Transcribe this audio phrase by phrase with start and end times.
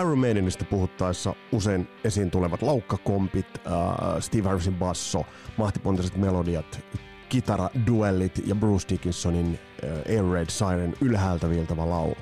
[0.00, 3.72] Iron Maidenistä puhuttaessa usein esiin tulevat laukkakompit, äh,
[4.20, 6.80] Steve Harrisin basso, mahtipontiset melodiat,
[7.28, 12.16] kitaraduellit ja Bruce Dickinsonin äh, Air Raid Siren ylhäältä viiltävä laulu.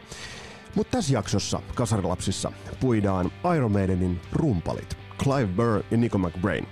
[0.74, 6.66] Mutta tässä jaksossa Kasarilapsissa puidaan Iron Maidenin rumpalit, Clive Burr ja Nico McBrain.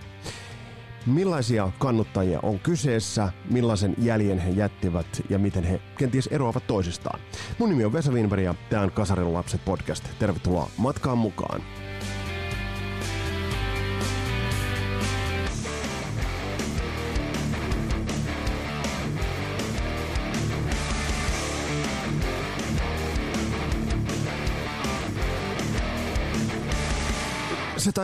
[1.07, 7.21] Millaisia kannuttajia on kyseessä, millaisen jäljen he jättivät ja miten he kenties eroavat toisistaan.
[7.59, 10.05] Mun nimi on Vesa Wienberg ja tämä on Kasarin lapset podcast.
[10.19, 11.63] Tervetuloa matkaan mukaan.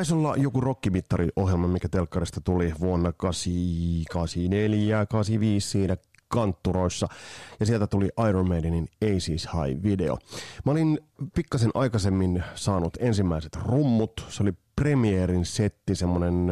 [0.00, 5.96] Taisi olla joku rockimittari-ohjelma, mikä telkkarista tuli vuonna 84, 85 siinä
[6.28, 7.08] kantturoissa.
[7.60, 10.18] Ja sieltä tuli Iron Maidenin Aces High-video.
[10.64, 11.00] Mä olin
[11.34, 14.26] pikkasen aikaisemmin saanut ensimmäiset rummut.
[14.28, 16.46] Se oli premierin setti, semmonen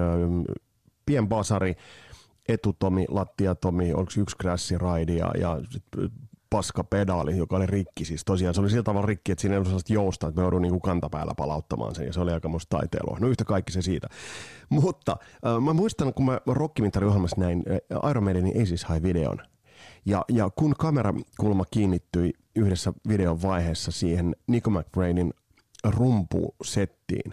[1.06, 1.74] pienbasari,
[2.48, 5.60] etutomi, lattiatomi, oliko yksi crash ja, ja
[6.50, 8.04] paskapedaali, joka oli rikki.
[8.04, 10.44] Siis tosiaan se oli sillä tavalla rikki, että siinä ei ollut sellaista jousta, että me
[10.44, 13.18] joudun niin kantapäällä palauttamaan sen ja se oli aika musta taiteilua.
[13.20, 14.08] No yhtä kaikki se siitä.
[14.68, 19.38] Mutta äh, mä muistan, kun mä rockimittariohjelmassa näin äh, Iron Maidenin Aces High-videon.
[20.06, 25.32] Ja, ja kun kamerakulma kiinnittyi yhdessä videon vaiheessa siihen Nico McBrainin
[25.84, 27.32] rumpusettiin,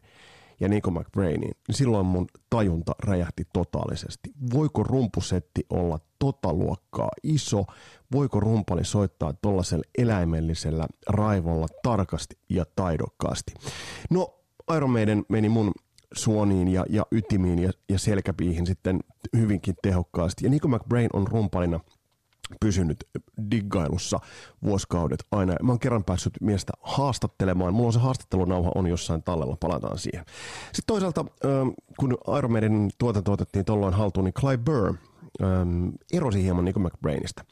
[0.60, 4.32] ja Nico McBrainin, niin silloin mun tajunta räjähti totaalisesti.
[4.54, 7.66] Voiko rumpusetti olla tota luokkaa iso?
[8.12, 13.54] Voiko rumpali soittaa tuollaisella eläimellisellä raivolla tarkasti ja taidokkaasti?
[14.10, 14.40] No,
[14.76, 15.72] Iron Maiden meni mun
[16.14, 19.00] suoniin ja, ja ytimiin ja, ja selkäpiihin sitten
[19.38, 20.46] hyvinkin tehokkaasti.
[20.46, 21.80] Ja Nico McBrain on rumpalina–
[22.60, 23.08] pysynyt
[23.52, 24.20] diggailussa
[24.64, 25.56] vuosikaudet aina.
[25.64, 27.74] Mä oon kerran päässyt miestä haastattelemaan.
[27.74, 30.26] Mulla on se haastattelunauha on jossain tallella, palataan siihen.
[30.66, 31.26] Sitten toisaalta,
[32.00, 34.96] kun Iron Maiden tuotanto otettiin tolloin haltuun, niin Clive Burr
[36.14, 37.46] erosi hieman Nico McBrainista.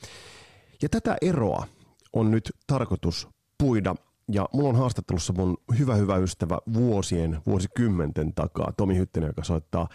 [0.82, 1.68] Ja tätä eroa
[2.14, 3.28] on nyt tarkoitus
[3.58, 3.96] puida
[4.32, 9.88] ja mulla on haastattelussa mun hyvä hyvä ystävä vuosien, vuosikymmenten takaa, Tomi Hyttinen, joka soittaa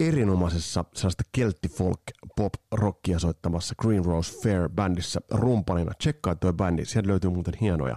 [0.00, 2.00] erinomaisessa sellaista kelttifolk
[2.36, 5.92] pop rockia soittamassa Green Rose Fair bändissä rumpalina.
[5.98, 7.96] Tsekkaa tuo bändi, sieltä löytyy muuten hienoja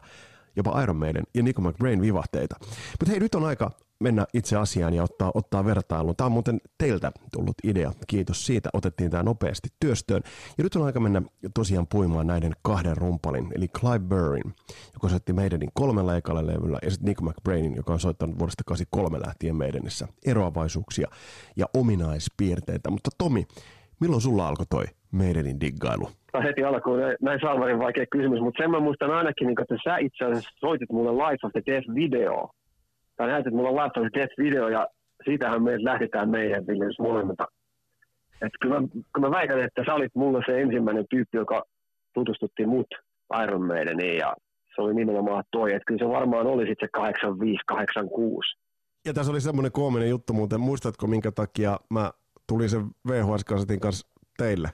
[0.56, 2.56] jopa Iron Maiden ja Nico McBrain vivahteita.
[2.59, 3.72] Mutta hei, nyt on aika
[4.03, 6.16] mennä itse asiaan ja ottaa, ottaa vertailun.
[6.16, 7.91] Tämä on muuten teiltä tullut idea.
[8.08, 8.69] Kiitos siitä.
[8.74, 10.22] Otettiin tämä nopeasti työstöön.
[10.58, 11.22] Ja nyt on aika mennä
[11.53, 14.53] tosiaan puimaan näiden kahden rumpalin, eli Clive Burrin,
[14.94, 19.19] joka soitti Maidenin kolmella ekalla levyllä, ja sitten Nick McBrainin, joka on soittanut vuodesta 83
[19.25, 21.08] lähtien Maidenissä eroavaisuuksia
[21.56, 22.90] ja ominaispiirteitä.
[22.90, 23.46] Mutta Tomi,
[24.00, 26.09] milloin sulla alkoi toi Maidenin diggailu?
[26.34, 29.97] No heti alkuun näin Salvarin vaikea kysymys, mutta sen mä muistan ainakin, niin että sä
[29.97, 32.50] itse asiassa soitit mulle Life of the Death video
[33.18, 34.88] tai näet, että mulla on laittanut Death-video ja
[35.25, 37.47] siitähän me lähdetään meidän Viljens molemmilta.
[38.34, 38.81] Että kyllä,
[39.13, 41.63] kyllä mä väitän, että sä olit mulle se ensimmäinen tyyppi, joka
[42.13, 42.88] tutustutti mut
[43.44, 44.35] Iron Maideniin ja
[44.75, 47.00] se oli nimenomaan toi, että kyllä se varmaan oli sitten se
[47.73, 48.59] 85-86.
[49.06, 52.12] Ja tässä oli semmoinen koominen juttu muuten, muistatko minkä takia mä
[52.47, 54.07] tulin sen VHS-kasetin kanssa
[54.38, 54.69] teille?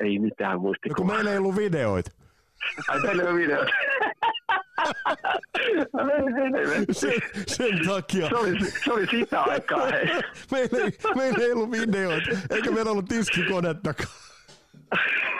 [0.00, 1.04] Ei mitään muistikuvaa.
[1.04, 2.10] No kun meillä ei ollut videoita.
[2.88, 3.72] Ai teillä ei ollut videoita.
[6.92, 7.12] sen,
[7.46, 8.28] sen takia.
[8.28, 9.86] Se oli, se oli sitä aikaa.
[9.86, 10.06] Hei.
[10.52, 14.08] meillä, ei, meillä ei ollut videoita, eikä meillä ollut tiskikonettakaan.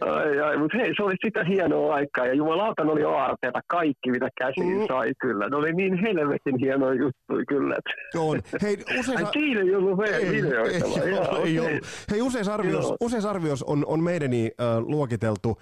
[0.00, 4.28] Ai, ai, mutta hei, se oli sitä hienoa aikaa ja jumalauta oli aarteita kaikki, mitä
[4.38, 4.86] käsiin mm.
[4.88, 5.48] sai kyllä.
[5.48, 7.76] Ne oli niin helvetin hienoja juttuja kyllä.
[8.16, 8.40] On.
[8.62, 9.18] Hei, usein...
[9.18, 10.86] Ai, siinä ei ollut ei, videoita.
[10.86, 11.80] Ei, ei, ei, ei
[12.10, 15.58] Hei, usein arvios, usein arvios on, on meidäni äh, luokiteltu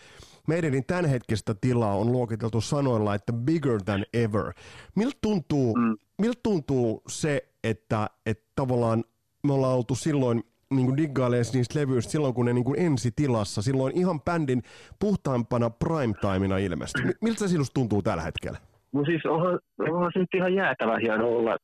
[0.48, 4.52] meidän tämänhetkistä tilaa on luokiteltu sanoilla, että bigger than ever.
[4.96, 5.96] Miltä tuntuu, mm.
[6.20, 9.04] miltä tuntuu se, että, että tavallaan
[9.46, 10.42] me ollaan oltu silloin
[10.74, 14.62] niin kuin diggailemaan niistä levyistä silloin, kun ne niin kuin ensi tilassa, silloin ihan bändin
[15.00, 17.04] puhtaampana primetimeina ilmestyi.
[17.20, 18.58] Miltä se sinusta tuntuu tällä hetkellä?
[18.92, 21.56] No siis onhan, onhan se ihan jäätävä hieno olla,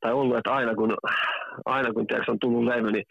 [0.00, 0.96] tai ollut, että aina kun,
[1.64, 3.04] aina kun on tullut levy, niin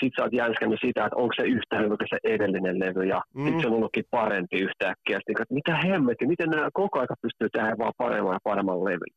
[0.00, 3.20] sit sä oot jänskännyt sitä, että onko se yhtä hyvä kuin se edellinen levy, ja
[3.34, 3.44] mm.
[3.44, 5.16] sitten se on ollutkin parempi yhtäkkiä.
[5.18, 9.14] Sitten, että mitä hemmetti, miten nämä koko aika pystyy tehdä vaan paremman ja paremman levyn.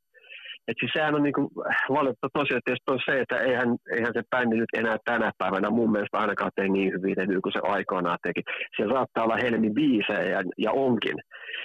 [0.68, 1.52] Et siis sehän on niinku
[1.98, 5.92] valitettava tosiaan tietysti on se, että eihän, eihän se bändi nyt enää tänä päivänä mun
[5.92, 8.42] mielestä ainakaan tee niin hyvin levyä kuin se aikoinaan teki.
[8.76, 11.18] Siellä saattaa olla helmi biisejä ja, ja onkin.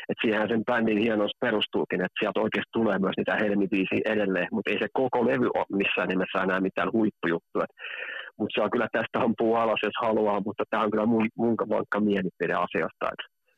[0.08, 3.66] Että siihen sen bändin hienous perustuukin, että sieltä oikeasti tulee myös niitä helmi
[4.04, 7.66] edelleen, mutta ei se koko levy ole missään nimessä enää mitään huippujuttuja
[8.38, 12.00] mutta on kyllä tästä ampuu alas, jos haluaa, mutta tämä on kyllä mun, mun vankka
[12.00, 13.06] mielipide asiasta.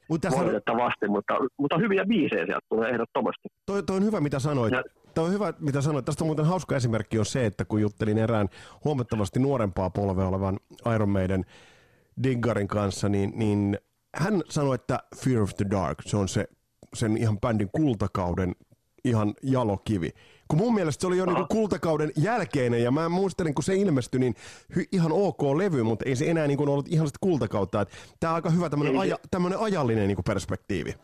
[0.08, 3.48] Mutta valitettavasti, mutta, mutta hyviä biisejä sieltä tulee ehdottomasti.
[3.66, 4.72] Toi, toi on hyvä, mitä sanoit.
[4.72, 4.82] Ja...
[5.14, 6.04] Toi on hyvä, mitä sanoit.
[6.04, 8.48] Tästä on muuten hauska esimerkki on se, että kun juttelin erään
[8.84, 10.58] huomattavasti nuorempaa polvea olevan
[10.94, 11.44] Iron Maiden
[12.22, 13.78] Diggarin kanssa, niin, niin
[14.16, 16.48] hän sanoi, että Fear of the Dark, se on se
[16.94, 18.52] sen ihan bändin kultakauden
[19.04, 20.10] ihan jalokivi.
[20.48, 24.20] Kun mun mielestä se oli jo niinku kultakauden jälkeinen, ja mä muistelin, kun se ilmestyi,
[24.20, 24.34] niin
[24.78, 27.86] hy- ihan ok levy, mutta ei se enää niinku ollut ihan sitä kultakautta.
[28.20, 29.16] Tämä on aika hyvä tämmöinen aja,
[29.58, 30.94] ajallinen niinku perspektiivi.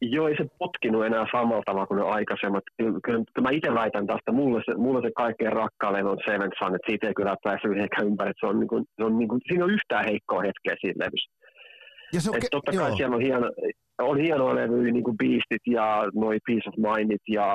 [0.00, 2.64] Joo, ei se potkinut enää samalla tavalla kuin ne aikaisemmat.
[2.78, 6.50] Kyllä, kyllä mä itse väitän tästä, mulle se, mulle se kaikkein rakkaan levy on Seven
[6.58, 8.32] Sun, että siitä ei kyllä päässyt ehkä ympäri.
[8.40, 11.30] Se on, niin kuin, se on niin kuin, siinä on yhtään heikkoa hetkeä siinä levyssä.
[12.12, 12.96] Ja se on, ke- totta kai joo.
[12.96, 13.46] siellä on hieno,
[13.98, 17.46] on hienoa levyä, niin kuin Beastit ja noi Peace of Mindit ja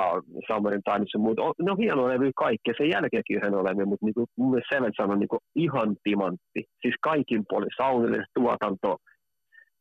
[0.46, 1.38] Summerin Times ja muut.
[1.38, 4.26] On, ne on hienoa levyä kaikki ja sen jälkeenkin on hienoa levyä, mutta niin kuin,
[4.38, 6.60] mun mielestä Seven Sun on niin kuin ihan timantti.
[6.82, 8.96] Siis kaikin puolin, saunilliset tuotanto,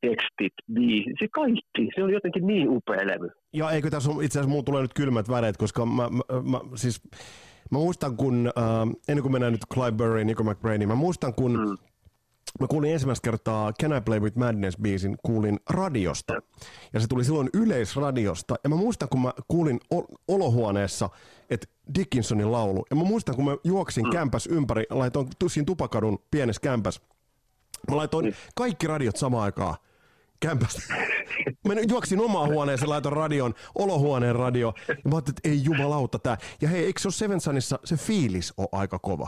[0.02, 1.84] tekstit, biisit, se kaikki.
[1.96, 3.30] Se on jotenkin niin upea levy.
[3.54, 7.02] Ja eikö tässä itse asiassa mulla tulee nyt kylmät väreet, koska mä, mä, mä siis
[7.72, 8.63] Mä muistan, kun, äh,
[9.10, 11.90] ennen kuin mennään nyt Clive Burry, Nico McBrainin, mä muistan, kun mm
[12.59, 16.33] Mä kuulin ensimmäistä kertaa Can I Play With Madness-biisin, kuulin radiosta.
[16.94, 18.56] Ja se tuli silloin yleisradiosta.
[18.63, 19.80] Ja mä muistan, kun mä kuulin
[20.27, 21.09] olohuoneessa,
[21.50, 22.86] että Dickinsonin laulu.
[22.89, 24.12] Ja mä muistan, kun mä juoksin mm.
[24.12, 27.01] kämpäs ympäri, laitoin tussin tupakadun pienessä kämpäs.
[27.89, 28.33] Mä laitoin mm.
[28.56, 29.75] kaikki radiot samaan aikaan
[30.39, 30.81] kämpästä.
[31.68, 34.74] Mä juoksin omaan huoneeseen, laitoin radion, olohuoneen radio.
[34.88, 36.38] Ja mä ajattelin, että ei jumalauta tää.
[36.62, 39.27] Ja hei, eikö se ole Seven Sunissa, se fiilis on aika kova?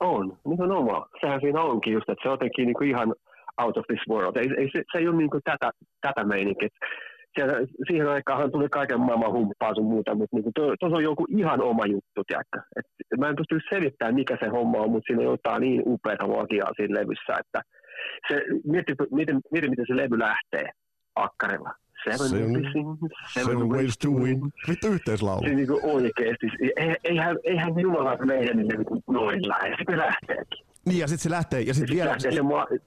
[0.00, 1.08] On, nimenomaan.
[1.20, 3.14] Sehän siinä onkin just, että se on jotenkin niin kuin ihan
[3.62, 4.36] out of this world.
[4.36, 6.68] Ei, ei, se, se ei ole niin kuin tätä, tätä meininkiä.
[7.34, 7.54] Siellä,
[7.88, 11.86] siihen aikaan tuli kaiken maailman humppaa sun muuta, mutta niin tuossa on joku ihan oma
[11.86, 12.60] juttu, tiedätkö?
[12.76, 12.86] Et
[13.18, 16.72] mä en pysty selittämään, mikä se homma on, mutta siinä on jotain niin upeaa magiaa
[16.76, 17.60] siinä levyssä, että
[18.28, 18.34] se,
[18.64, 20.70] mieti, mieti, mieti, miten se levy lähtee
[21.14, 21.72] akkarilla.
[22.16, 22.98] Seven, seven,
[23.34, 24.40] seven ways to win.
[24.68, 25.48] Vittu yhteislaulu.
[25.48, 26.46] Se niinku oikeesti.
[27.04, 29.74] Eihän, eihän Jumala meidän niinku noin lähde.
[29.78, 30.66] Sitten lähteekin.
[30.86, 31.60] Niin ja sitten se lähtee.
[31.60, 32.10] Ja sitten sit vielä...
[32.10, 32.40] Lähtee se,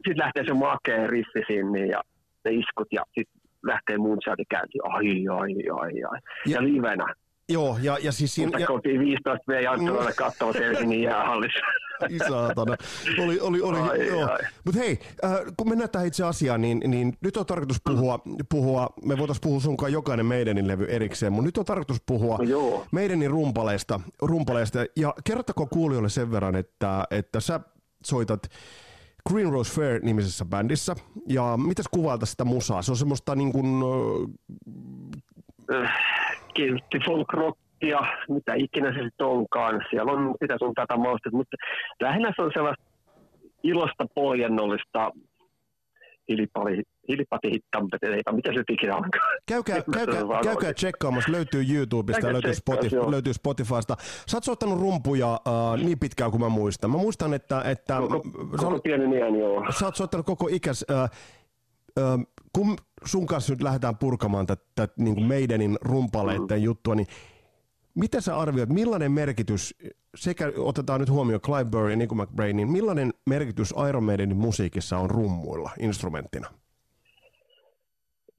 [0.08, 2.02] sit lähtee se makea riffi sinne ja
[2.46, 4.80] ne iskut ja sitten lähtee Moonshoutin käynti.
[4.84, 6.20] Ai, ai, ai, ai.
[6.46, 7.14] Ja, ja livenä.
[7.52, 8.60] Joo, ja, ja siis siinä...
[8.60, 8.68] Ja...
[8.68, 11.60] kotiin 15 V Anttonalle katsoa Helsingin jäähallissa.
[12.10, 12.78] Isaatana.
[13.24, 14.38] Oli, oli, oli, ai, joo.
[14.66, 18.20] Mutta hei, äh, kun mennään tähän itse asiaan, niin, niin nyt on tarkoitus puhua,
[18.50, 22.44] puhua me voitaisiin puhua sunkaan jokainen Meidenin levy erikseen, mutta nyt on tarkoitus puhua no,
[22.44, 22.86] joo.
[22.92, 24.80] Meidenin rumpaleista, rumpaleista.
[24.96, 27.60] Ja kerrottako kuulijoille sen verran, että, että sä
[28.06, 28.48] soitat
[29.30, 30.96] Green Rose Fair-nimisessä bändissä,
[31.28, 32.82] ja mitäs kuvailta sitä musaa?
[32.82, 33.84] Se on semmoista niin kuin...
[35.74, 38.00] Äh, kiltti folk rock ja
[38.30, 39.82] mitä ikinä se sitten onkaan.
[39.90, 41.58] Siellä on sitä sun tätä maustet, mutta
[42.02, 42.84] lähinnä se on sellaista
[43.64, 45.12] ilosta poljennollista
[46.30, 49.38] hilipali, hilipatihittampeteita, mitä se ikinä onkaan.
[49.46, 53.96] Käykää, käykää, käykää tsekkaamassa, löytyy YouTubesta ja löytyy, Spotify, löytyy Spotifysta.
[54.00, 56.92] Sä oot soittanut rumpuja uh, niin pitkään kuin mä muistan.
[56.92, 57.62] Mä muistan, että...
[57.62, 58.24] että koko,
[58.62, 59.66] sä, koko pieni iän, joo.
[59.80, 60.86] Sä oot soittanut koko ikäs...
[60.90, 61.10] Uh,
[62.56, 66.64] kun sun kanssa nyt lähdetään purkamaan tätä niin meidänin rumpaleiden mm.
[66.64, 67.08] juttua, niin
[67.96, 69.76] mitä sä arvioit, millainen merkitys,
[70.16, 74.98] sekä otetaan nyt huomioon Clive Burr ja Nico McBrain, niin millainen merkitys Iron Maidenin musiikissa
[74.98, 76.48] on rummuilla instrumenttina?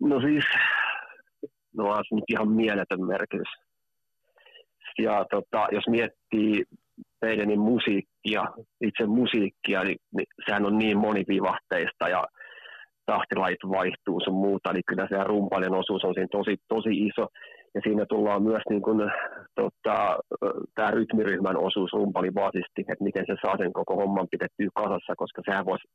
[0.00, 0.44] No siis,
[1.76, 3.48] no on se nyt ihan mieletön merkitys.
[4.98, 6.64] Ja tota, jos miettii
[7.22, 8.44] Maidenin musiikkia,
[8.80, 12.24] itse musiikkia, niin, niin sehän on niin monivivahteista ja
[13.12, 17.24] tahtilait vaihtuu sun muuta, niin kyllä se rumpalin osuus on siinä tosi, tosi iso.
[17.74, 18.98] Ja siinä tullaan myös niin kuin,
[19.60, 19.96] tota,
[20.74, 25.66] tämä rytmiryhmän osuus rumpalivaatisesti, että miten se saa sen koko homman pidettyä kasassa, koska sehän
[25.66, 25.88] voisi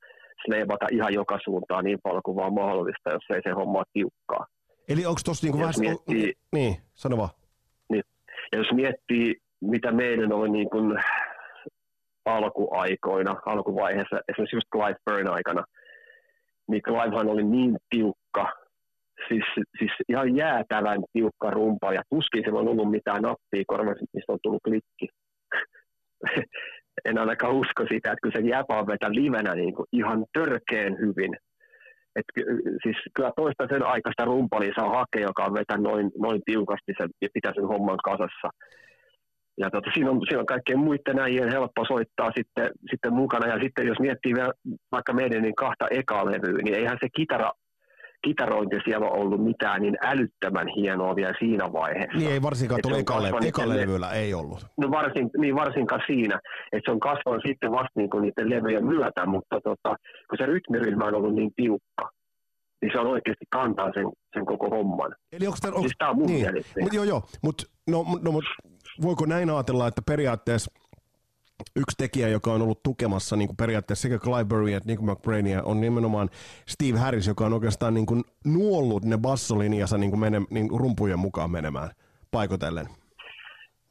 [0.46, 4.46] sleevata ihan joka suuntaan niin paljon kuin vaan mahdollista, jos ei se homma tiukkaa.
[4.90, 5.74] Eli onko tuossa niinku vähän...
[5.80, 7.30] Miettii, niin, sano vaan.
[7.90, 8.04] Niin.
[8.52, 11.00] Ja jos miettii, mitä meidän oli niin kuin
[12.26, 15.64] alkuaikoina, alkuvaiheessa, esimerkiksi just Clive Burn aikana,
[16.68, 18.54] niin Clivehan oli niin tiukka,
[19.28, 19.46] siis,
[19.80, 24.40] siis ihan jäätävän tiukka rumpa, ja tuskin se on ollut mitään nappia korvassa, mistä on
[24.44, 25.08] tullut klikki.
[27.06, 30.98] en ainakaan usko sitä, että kun se jäpä on vetä livenä niin kuin ihan törkeen
[31.00, 31.34] hyvin.
[32.16, 32.26] Et,
[32.84, 37.10] siis kyllä toista sen aikaista rumpalia saa hakea, joka on vetä noin, noin tiukasti sen,
[37.22, 38.50] ja pitää sen homman kasassa.
[39.58, 43.48] Ja tota, siinä, on, siinä on kaikkien muiden näin helppo soittaa sitten, sitten mukana.
[43.48, 44.54] Ja sitten jos miettii vielä
[44.92, 47.52] vaikka meidän niin kahta ekaa levyä, niin eihän se kitara
[48.26, 52.18] kitarointi siellä ollut mitään niin älyttömän hienoa vielä siinä vaiheessa.
[52.18, 54.66] Niin ei varsinkaan tuolla ekalla, ekalla levyllä ei ollut.
[54.78, 56.40] No varsin, niin varsinkaan siinä,
[56.72, 59.96] että se on kasvanut sitten vasta niin niiden levyjen myötä, mutta tota,
[60.30, 62.10] kun se rytmiryhmä on ollut niin tiukka,
[62.82, 65.16] niin se on oikeasti kantaa sen, sen koko homman.
[65.32, 66.48] Eli onko tämä, siis tämä on mun niin,
[66.82, 68.46] mut, joo, joo, mutta no, no, mut,
[69.02, 70.72] voiko näin ajatella, että periaatteessa
[71.76, 75.82] yksi tekijä, joka on ollut tukemassa niin kuin periaatteessa sekä Clyburn että Nick McBrainia, on
[75.82, 76.30] nimenomaan
[76.68, 81.20] Steve Harris, joka on oikeastaan niin kuin nuollut ne bassolinjansa niin kuin mene, niin rumpujen
[81.20, 81.90] mukaan menemään
[82.32, 82.88] paikotellen.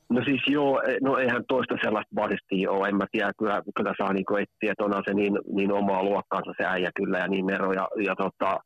[0.08, 3.94] No siis joo, e, no eihän toista sellaista basistia ole, en mä tiedä, kyllä, kyllä
[3.98, 7.50] saa niin etsiä, että onhan se niin, niin omaa luokkaansa se äijä kyllä ja niin
[7.50, 8.60] ero ja, ja tota,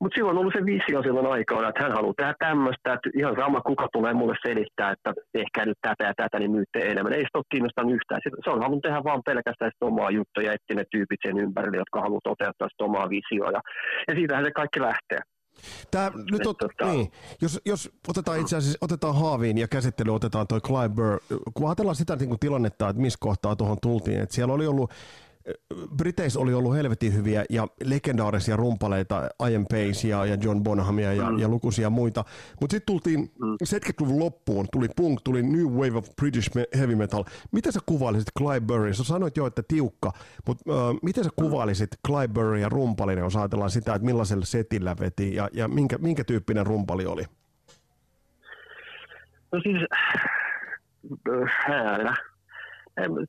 [0.00, 3.36] mutta silloin on ollut se visio silloin aikaa, että hän haluaa tehdä tämmöistä, että ihan
[3.42, 7.12] sama kuka tulee mulle selittää, että tehkää nyt tätä ja tätä, niin myytte enemmän.
[7.12, 8.20] Ei sitä ole kiinnostanut yhtään.
[8.44, 11.76] Se on halunnut tehdä vaan pelkästään sitä omaa juttua ja etsiä ne tyypit sen ympärille,
[11.76, 13.50] jotka haluaa toteuttaa sitä omaa visioa.
[13.56, 13.60] Ja,
[14.08, 15.20] ja siitähän se kaikki lähtee.
[15.90, 16.92] Tää, nyt ot, tota...
[16.92, 17.12] niin,
[17.42, 21.18] jos, jos otetaan itse asiassa otetaan haaviin ja käsittely otetaan toi Clive Burr,
[21.54, 24.90] kun ajatellaan sitä niin kuin tilannetta, että missä kohtaa tuohon tultiin, että siellä oli ollut
[25.96, 31.30] Briteis oli ollut helvetin hyviä ja legendaarisia rumpaleita, Ian Pace ja, ja John Bonhamia ja,
[31.30, 31.38] mm.
[31.38, 32.24] ja lukuisia muita.
[32.60, 33.54] Mutta sitten tultiin mm.
[33.64, 37.24] 70-luvun loppuun, tuli punk, tuli New Wave of British Heavy Metal.
[37.52, 38.94] Miten sä kuvailisit Clive Burry?
[38.94, 40.12] Sä sanoit jo, että tiukka,
[40.46, 44.96] mutta uh, miten sä kuvailisit Clive Burry ja rumpalinen, jos ajatellaan sitä, että millaisella setillä
[45.00, 47.24] veti ja, ja minkä, minkä tyyppinen rumpali oli?
[49.52, 49.82] No siis,
[51.32, 52.18] äh,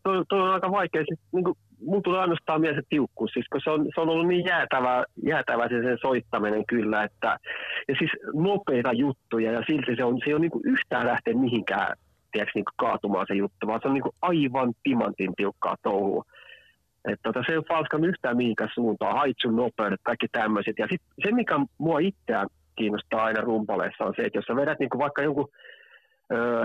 [0.04, 1.04] toi, toi on aika vaikea.
[1.08, 1.56] Siis, niin kuin,
[1.86, 5.04] mun tulee ainoastaan mieleen se tiukkuus, siis kun se on, se on ollut niin jäätävä,
[5.24, 7.38] jäätävä se sen soittaminen kyllä, että
[7.88, 11.96] ja siis nopeita juttuja ja silti se on, se on niin kuin yhtään lähteä mihinkään
[12.32, 16.24] tiedätkö, niin kuin kaatumaan se juttu, vaan se on niin kuin aivan timantin tiukkaa touhua.
[17.06, 20.80] Että tota, se ei ole falskannut yhtään mihinkään suuntaan, haitsun nopeudet, kaikki tämmöiset.
[20.80, 24.80] Ja sit se, mikä mua itseään kiinnostaa aina rumpaleissa, on se, että jos sä vedät
[24.80, 25.48] niin kuin vaikka jonkun
[26.34, 26.64] öö,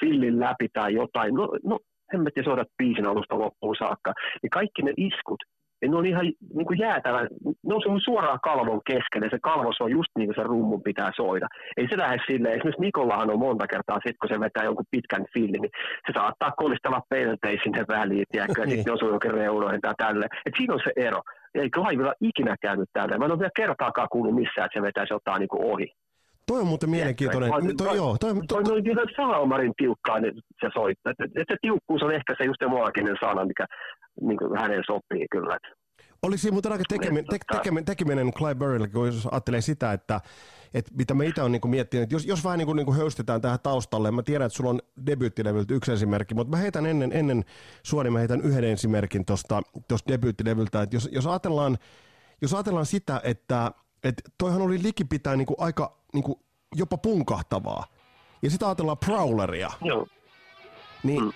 [0.00, 1.78] fillin läpi tai jotain, no, no
[2.12, 5.42] hemmetti soidat biisin alusta loppuun saakka, niin kaikki ne iskut,
[5.82, 7.20] niin ne on ihan niin kuin jäätävä,
[7.66, 11.46] ne on suoraan kalvon keskelle, se kalvos on just niin kuin se rummun pitää soida.
[11.76, 15.24] Ei se lähde silleen, esimerkiksi Nikollahan on monta kertaa sit, kun se vetää jonkun pitkän
[15.34, 15.74] fillin, niin
[16.06, 20.26] se saattaa kolistella peltei sinne väliin, tiedätkö, ja sitten osuu jokin reunoihin tai tälle.
[20.46, 21.20] Et siinä on se ero.
[21.54, 23.18] Ei Clivella ikinä käynyt tälle.
[23.18, 25.88] Mä en ole vielä kertaakaan kuullut missään, että se vetäisi ottaa niin kuin ohi.
[26.46, 27.50] Toi on muuten mielenkiintoinen.
[27.50, 31.12] Toi, toi, joo, toi, toi, toi, toi, saamarin tiukkaa niin se soittaa.
[31.12, 33.66] Et, et se tiukkuus on ehkä se just se muakinen sana, mikä
[34.20, 35.58] niin kuin hänen sopii kyllä.
[36.22, 40.20] Olisi siinä muuten aika tekeminen, te, tekeminen, tekeminen Clive Burrille, kun jos ajattelee sitä, että,
[40.74, 42.96] että mitä me itse olen niin miettinyt, että jos, jos vähän niin kuin, niin kuin
[42.96, 47.12] höystetään tähän taustalle, mä tiedän, että sulla on debyyttilevyltä yksi esimerkki, mutta mä heitän ennen,
[47.12, 47.44] ennen
[47.82, 49.62] suoni, mä heitän yhden esimerkin tuosta
[50.08, 51.78] debyyttilevyltä, että jos, jos, ajatellaan,
[52.42, 53.72] jos ajatellaan sitä, että,
[54.04, 56.40] että toihan oli likipitää niin kuin aika niin kuin
[56.74, 57.86] jopa punkahtavaa.
[58.42, 59.70] Ja sitten ajatellaan Prowleria.
[59.80, 60.06] Joo.
[61.02, 61.32] Niin mm.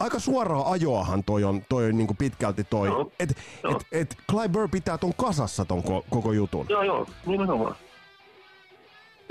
[0.00, 2.88] aika suoraa ajoahan toi on, toi on niin kuin pitkälti toi.
[2.88, 3.12] Joo.
[3.20, 3.76] Et, joo.
[3.76, 6.66] et, et Clive Burr pitää ton kasassa ton ko, koko jutun.
[6.68, 7.76] Joo, joo, nimenomaan.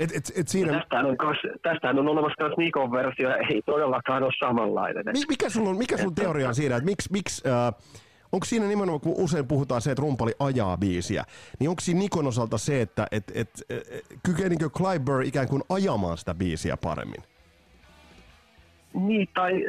[0.00, 0.72] Et, et, et siinä...
[0.72, 5.04] tästähän, on kas, tästähän on olemassa myös Nikon versio, ei todellakaan ole samanlainen.
[5.28, 7.74] Mikä sun, on, mikä sun teoria on siinä, että miksi, miksi äh,
[8.32, 11.24] onko siinä nimenomaan, kun usein puhutaan se, että rumpali ajaa biisiä,
[11.58, 16.18] niin onko siinä Nikon osalta se, että et, et, et, kykenikö Clyburn ikään kuin ajamaan
[16.18, 17.22] sitä biisiä paremmin?
[18.94, 19.66] Niin, tai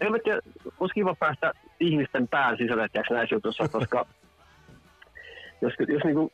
[0.00, 0.40] en mä tiedä,
[0.80, 4.06] olisi kiva päästä ihmisten pään sisälle näissä jutuissa, koska
[5.62, 6.32] jos, jos, niinku,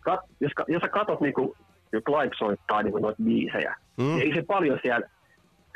[0.00, 1.56] kat, jos, jos sä katot niinku,
[1.92, 4.04] jo Clive soittaa niinku noita biisejä, mm.
[4.04, 5.08] niin ei se paljon siellä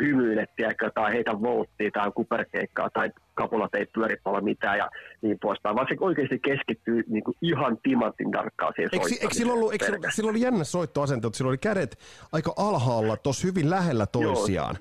[0.00, 4.90] hymyile, tiedätkö, tai heitä volttia tai kuperkeikkaa tai kapulat ei pyöri paljon mitään ja
[5.22, 9.52] niin poispäin, vaan se oikeasti keskittyy niin kuin ihan timantin tarkkaan siihen eikö, eikö sillä,
[9.52, 11.98] ollut, eikö sillä oli jännä soittoasento, että sillä oli kädet
[12.32, 14.76] aika alhaalla, tuossa hyvin lähellä toisiaan?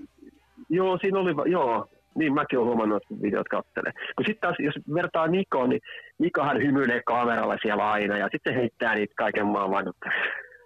[0.69, 3.91] Joo, joo siinä oli, joo, niin mäkin olen huomannut, että videot kattelee.
[4.15, 5.81] Kun sitten taas, jos vertaa Nikoon, niin
[6.19, 9.93] Nikohan hymyilee kameralla siellä aina ja sitten heittää niitä kaiken maailman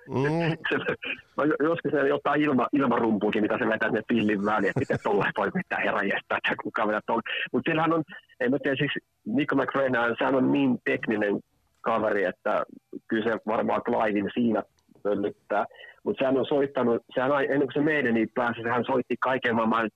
[0.09, 0.57] Mm.
[1.38, 5.25] no, joskus se jotain ilma, ilmarumpuukin, mitä se vetää sinne pillin väliin, että miten tuolla
[5.38, 7.21] voi mitään herran jästää, että kuka vetää tuolla.
[7.51, 8.03] Mutta sillähän on,
[8.39, 8.93] en mä tiedä, siis
[9.25, 11.39] Nico McRae, sehän on niin tekninen
[11.81, 12.63] kaveri, että
[13.07, 14.63] kyllä se varmaan Clivein siinä
[15.03, 15.65] pöllyttää.
[16.03, 19.89] Mutta sehän on soittanut, sehän ennen kuin se meidän niin pääsi, sehän soitti kaiken maailman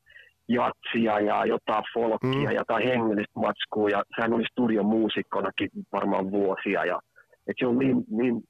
[0.47, 2.43] jatsia ja jotain folkia mm.
[2.43, 6.99] ja jotain hengellistä matskua ja sehän oli studion muusikkonakin varmaan vuosia ja
[7.47, 8.41] et se on niin, niin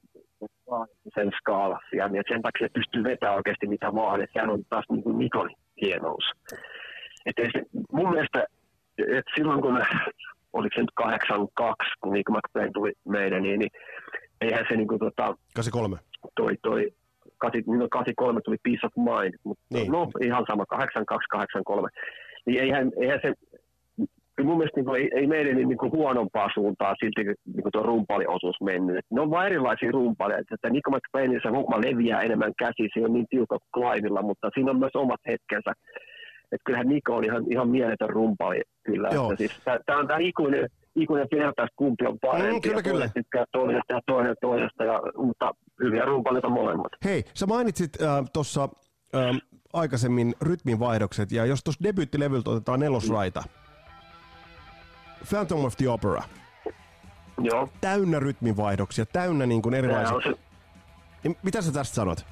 [1.14, 4.62] sen skaalassa ja niin sen takia se pystyy vetämään oikeasti mitä vaan, että sehän on
[4.68, 5.50] taas niin kuin Nikon
[5.82, 6.24] hienous.
[7.26, 8.44] Että se, mun mielestä,
[8.98, 9.82] että silloin kun
[10.52, 13.70] oliko se nyt 82, kun Nick McBain tuli meidän, niin, niin
[14.40, 15.96] eihän se niin kuin, tota, 83.
[16.34, 16.90] Toi, toi,
[17.38, 19.92] 83 no, tuli Peace of Mind, mutta niin.
[19.92, 21.88] no ihan sama, 82, 83.
[22.46, 23.34] Niin eihän, eihän se
[24.40, 27.72] kyllä mun mielestä niin kuin, ei, ei meidän niin kuin huonompaa suuntaa silti niin kuin
[27.72, 28.96] tuo rumpaliosuus mennyt.
[28.98, 30.40] Et ne on vain erilaisia rumpaleja.
[30.40, 34.50] Että Nico McBrainin se homma leviää enemmän käsi, se on niin tiukka kuin Clivella, mutta
[34.54, 35.72] siinä on myös omat hetkensä.
[36.52, 39.08] Että kyllähän Niko on ihan, ihan mieletön rumpali kyllä.
[39.08, 42.54] Että siis, tämä on tämä ikuinen, ikuinen vertaus, kumpi on parempi.
[42.54, 43.08] Mm, kyllä, kyllä.
[43.14, 46.92] Tykkää toisesta ja toinen toisesta, ja, mutta hyviä rumpaleita molemmat.
[47.04, 48.68] Hei, sä mainitsit äh, tuossa
[49.14, 49.36] äh,
[49.72, 53.69] aikaisemmin rytminvaihdokset, ja jos tuossa debyyttilevyltä otetaan nelosraita, mm
[55.28, 56.22] Phantom of the Opera.
[57.40, 57.68] Joo.
[57.80, 60.20] Täynnä rytminvaihdoksia, täynnä niin kuin erilaisia.
[60.20, 60.38] Se...
[61.24, 62.26] Niin mitä sä tästä sanot?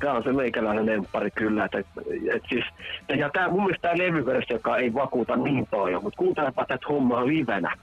[0.00, 1.64] Tämä on se meikäläinen lempari kyllä.
[1.64, 1.78] Että,
[2.34, 2.64] et siis,
[3.18, 7.26] ja tämä, mun mielestä tämä levyversio, joka ei vakuuta niin paljon, mutta kuuntelepa tätä hommaa
[7.26, 7.76] livenä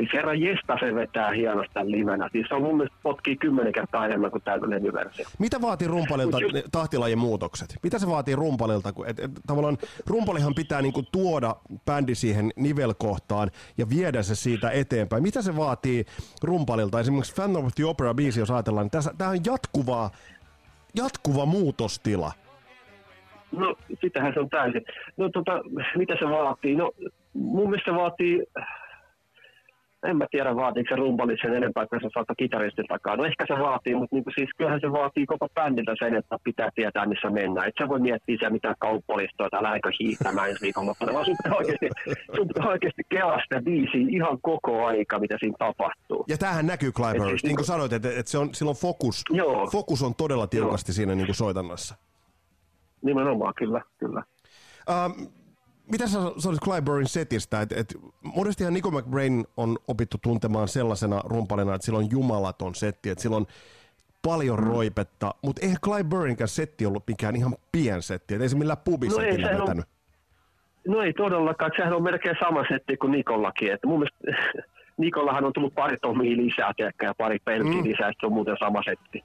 [0.00, 2.28] Siis herra Jesta se vetää hienosti tämän livenä.
[2.32, 5.26] Siis se on mun mielestä potkii kymmenen kertaa enemmän kuin tämä levyversio.
[5.38, 6.38] Mitä vaatii rumpalilta
[6.72, 7.78] tahtilajien muutokset?
[7.82, 8.92] Mitä se vaatii rumpalilta?
[9.06, 15.22] Et, et, tavallaan rumpalihan pitää niinku tuoda bändi siihen nivelkohtaan ja viedä se siitä eteenpäin.
[15.22, 16.04] Mitä se vaatii
[16.42, 17.00] rumpalilta?
[17.00, 20.10] Esimerkiksi Fan of the Opera biisi, jos ajatellaan, niin tämä on jatkuvaa,
[20.94, 22.32] jatkuva muutostila.
[23.52, 24.82] No, sitähän se on täysin.
[25.16, 25.52] No tota,
[25.96, 26.76] mitä se vaatii?
[26.76, 26.90] No,
[27.34, 28.46] mun mielestä se vaatii
[30.08, 33.16] en mä tiedä vaatiiko se rumpali sen enempää kuin se saattaa kitaristin takaa.
[33.16, 36.70] No ehkä se vaatii, mutta niin siis kyllähän se vaatii koko bändiltä sen, että pitää
[36.74, 37.68] tietää missä mennään.
[37.68, 41.58] Et sä voi miettiä siellä mitään kauppalistoa tai lähdekö hiihtämään ensi viikonloppuna, vaan sun pitää
[41.58, 41.88] oikeasti,
[42.36, 46.24] sun pitää oikeasti kelaa sitä biisiä ihan koko aika, mitä siinä tapahtuu.
[46.28, 49.66] Ja tämähän näkyy Clyburn, siis, niin kuin sanoit, että, että se on, silloin fokus, Joo.
[49.66, 50.94] fokus on todella tiukasti Joo.
[50.94, 51.94] siinä niin kuin soitannassa.
[53.02, 54.22] Nimenomaan, kyllä, kyllä.
[54.88, 55.39] Um,
[55.90, 57.60] mitä sä sanoit Clyburnin setistä?
[57.60, 63.10] Et, et, monestihan Nico McBrain on opittu tuntemaan sellaisena rumpalina, että sillä on jumalaton setti,
[63.10, 63.46] että sillä on
[64.22, 64.66] paljon mm.
[64.66, 69.20] roipetta, mutta eihän Clyburninkään setti ollut mikään ihan pien setti, että ei se millään pubissa
[69.20, 69.68] no ei, vetänyt.
[69.68, 69.82] On,
[70.88, 74.42] no ei todellakaan, sehän on melkein sama setti kuin Nikollakin, että mun mielestä
[74.96, 77.84] Nikollahan on tullut pari tommia lisää, ja pari pelkiä mm.
[77.84, 79.24] lisää, se on muuten sama setti.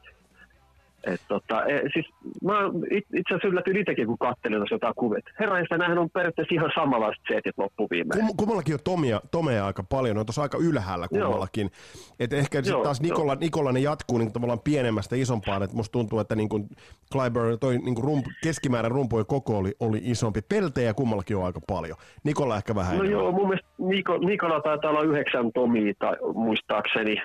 [1.06, 2.06] Et tota, e, siis
[2.44, 2.54] mä
[2.94, 5.20] itse asiassa yllätyin itsekin, kun katselin tuossa jotain kuvia.
[5.40, 8.20] Herra, nämähän on periaatteessa ihan samanlaiset setit loppuviimeen.
[8.20, 11.72] Kum, kummallakin on tomia, tomea aika paljon, ne on tuossa aika ylhäällä kummallakin.
[12.20, 16.20] Et ehkä sitten taas Nikola, Nikola ne jatkuu niin tavallaan pienemmästä isompaan, että musta tuntuu,
[16.20, 16.70] että niin kuin
[17.12, 20.42] Clyburn, toi niin kuin rump, keskimäärän rumpujen koko oli, oli isompi.
[20.42, 21.98] Peltejä kummallakin on aika paljon.
[22.24, 23.22] Nikola ehkä vähän No enemmän.
[23.22, 27.16] joo, mun mielestä Niko, Nikola taitaa olla yhdeksän tomia, tai, muistaakseni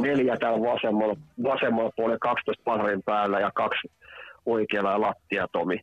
[0.00, 3.88] neljä täällä vasemmalla, vasemmalla puolella, 12 paharin päällä ja kaksi
[4.46, 5.80] oikealla ja lattiatomi.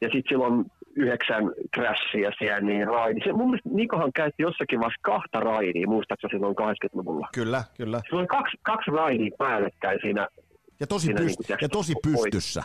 [0.00, 0.64] Ja sitten silloin
[0.96, 3.20] yhdeksän crashia siellä, niin raidi.
[3.24, 7.28] Se, mun mielestä Nikohan käytti jossakin vasta kahta raidia, muistaakseni silloin 80-luvulla.
[7.34, 8.00] Kyllä, kyllä.
[8.10, 10.28] Se oli kaksi, kaksi raidia päällekkäin siinä.
[10.80, 12.62] Ja tosi, siinä, pyst- niin kuin, ja tosi pystyssä.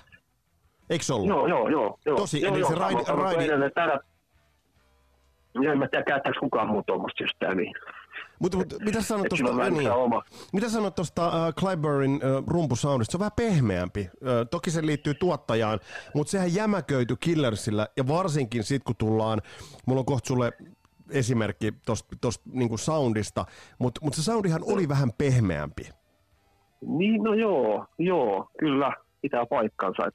[0.90, 1.28] Eikö se ollut?
[1.28, 2.00] Joo, joo, joo.
[2.06, 3.04] joo tosi, joo, eli joo, se raidi...
[3.08, 3.48] raidi...
[3.76, 4.00] Täällä,
[5.72, 7.72] en mä tiedä, käyttääkö kukaan muu tuommoista systeemiä.
[8.44, 9.90] Mutta mut, mitä sanot tuosta niin,
[10.54, 13.12] mitä sanot tuosta uh, Clyburnin uh, rumpusoundista?
[13.12, 14.02] Se on vähän pehmeämpi.
[14.02, 15.80] Uh, toki se liittyy tuottajaan,
[16.16, 19.42] mutta sehän jämäköity Killersillä ja varsinkin sitten kun tullaan,
[19.86, 20.52] mulla on kohta sulle
[21.10, 21.74] esimerkki
[22.22, 23.46] tuosta niinku soundista,
[23.80, 25.90] mutta mut se soundihan oli vähän pehmeämpi.
[26.82, 30.04] Niin, no joo, joo, kyllä, pitää paikkansa.
[30.08, 30.14] Et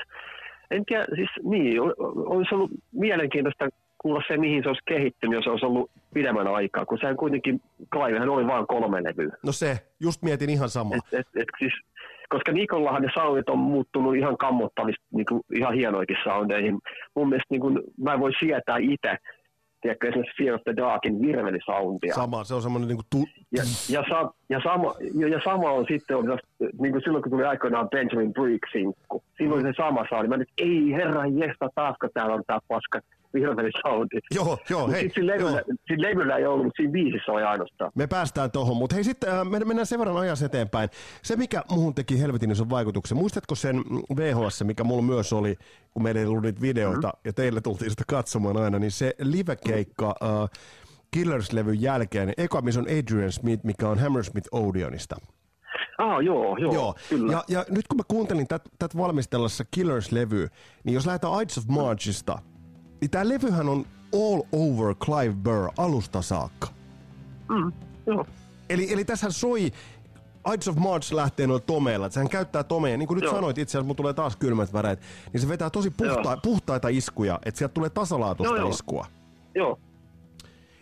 [0.71, 1.81] en tiedä, siis niin,
[2.17, 6.87] olisi ollut mielenkiintoista kuulla se, mihin se olisi kehittynyt, jos se olisi ollut pidemmän aikaa,
[6.87, 7.61] kun sehän kuitenkin,
[7.93, 9.37] Clivehän oli vain kolme levyä.
[9.43, 10.99] No se, just mietin ihan samaa.
[10.99, 11.73] Et, et, et, siis,
[12.29, 16.79] koska Nikollahan ne soundit on muuttunut ihan kammottavista, niin kuin, ihan hienoikin soundeihin.
[17.15, 19.17] Mun mielestä niin kuin, mä en voi sietää itse,
[19.81, 22.15] tiedätkö, esimerkiksi Fear of the Darkin virvelisoundia.
[22.15, 23.19] Sama, se on semmoinen niin kuin tu...
[23.57, 26.39] ja, ja, sa, ja, sama, ja, ja, sama on sitten, on,
[26.81, 29.23] niin kuin silloin kun tuli aikoinaan Benjamin Briggs-sinkku.
[29.37, 30.29] Siinä oli se sama soundi.
[30.29, 33.01] Mä nyt, ei herra jesta, taasko täällä on tää paska
[33.83, 34.19] soundi.
[34.35, 35.03] Joo, joo, hei.
[35.03, 37.93] Sitten levyllä, sit levyllä ei ollut, mutta siinä biisissä oli ainoastaan.
[37.95, 40.89] Me päästään tuohon, mutta hei sitten äh, mennään sen verran ajassa eteenpäin.
[41.23, 43.77] Se, mikä muuhun teki helvetin ison vaikutuksen, muistatko sen
[44.17, 45.57] VHS, mikä mulla myös oli,
[45.95, 47.21] kun meillä ei ollut niitä videoita, mm-hmm.
[47.25, 50.51] ja teille tultiin sitä katsomaan aina, niin se livekeikka äh,
[51.11, 55.17] Killers-levyn jälkeen, eka missä on Adrian Smith, mikä on Hammersmith Odeonista.
[55.99, 56.95] Ah, joo, joo, joo.
[57.09, 57.33] kyllä.
[57.33, 60.49] Ja, ja nyt kun mä kuuntelin tätä valmistellessa Killers-levyä,
[60.85, 62.39] niin jos lähdetään Ides of Marchista,
[63.01, 63.85] niin tämä levyhän on
[64.15, 66.69] all over Clive Burr alusta saakka.
[67.49, 67.73] Mm,
[68.07, 68.27] joo.
[68.69, 69.73] Eli, eli tässä soi
[70.55, 73.35] Ides of March lähtee noilla tomeilla, että sehän käyttää tomeja, niin kuin nyt Joo.
[73.35, 75.01] sanoit itse asiassa, mulla tulee taas kylmät väreet,
[75.33, 79.07] niin se vetää tosi puhta, puhtaita iskuja, että sieltä tulee tasalaatuista Joo, iskua.
[79.55, 79.79] Joo.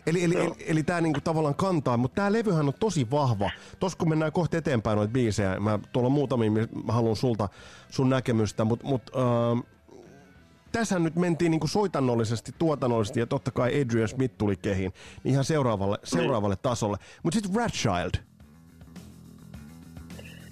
[0.07, 3.51] Eli, eli, eli, eli tämä niinku tavallaan kantaa, mutta tämä levyhän on tosi vahva.
[3.79, 6.51] Tuossa kun mennään kohti eteenpäin noita biisejä, mä tuolla muutamia,
[6.85, 7.49] mä haluan sulta
[7.89, 9.67] sun näkemystä, mutta mut, uh,
[10.79, 14.93] tässä nyt mentiin niin kuin soitannollisesti, tuotannollisesti ja totta kai Adrian Smith tuli kehiin
[15.25, 16.97] niin ihan seuraavalle, seuraavalle tasolle.
[17.23, 18.15] Mutta sitten Ratchild.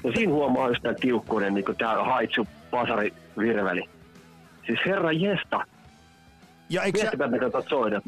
[0.05, 3.83] No siinä huomaa just tämän tiukkuuden, niin kuin tämä haitsu pasari virveli.
[4.67, 5.67] Siis herra jesta.
[6.69, 7.11] Ja eikö, sä, ja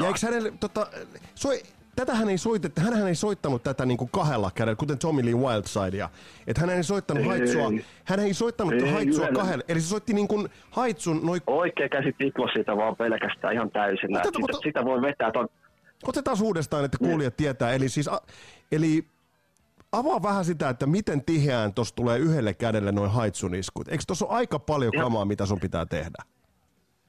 [0.06, 0.86] eikö hänelle, tota,
[1.34, 1.62] soi,
[1.96, 6.10] tätähän ei soitettu, hän ei soittanut tätä niin kuin kahdella kädellä, kuten Tommy Lee Wildsidea.
[6.46, 7.70] Että hän ei soittanut ei, haitsua,
[8.04, 11.40] hän ei soittanut ei, haitsua kahdella, eli se soitti niin kuin haitsun noin...
[11.46, 14.18] Oikea käsi tiklo sitä vaan pelkästään ihan täysillä.
[14.18, 15.48] Oteta, sitä, ota, sitä voi vetää ton...
[16.06, 17.72] Otetaan uudestaan, että kuulijat tietää.
[17.72, 18.20] Eli siis, a,
[18.72, 19.04] eli
[19.92, 23.88] avaa vähän sitä, että miten tiheään tuossa tulee yhdelle kädelle noin haitsuniskut.
[23.88, 26.35] Eikö tuossa ole aika paljon kamaa, mitä sun pitää tehdä?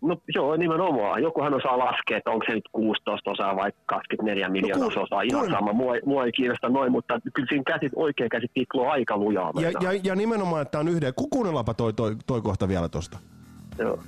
[0.01, 1.23] No joo, nimenomaan.
[1.23, 5.21] Jokuhan osaa laskea, että onko se nyt 16 osaa vai 24 miljoonaa no, osaa.
[5.21, 5.73] Ihan sama.
[5.73, 9.51] Mua, mua ei kiinnosta noin, mutta kyllä siinä käsit, oikea käsi tikloo aika lujaa.
[9.59, 11.13] Ja, ja, ja, nimenomaan, että on yhden.
[11.29, 13.17] Kuunnellaanpa toi, toi, toi kohta vielä tosta.
[13.79, 13.99] Joo.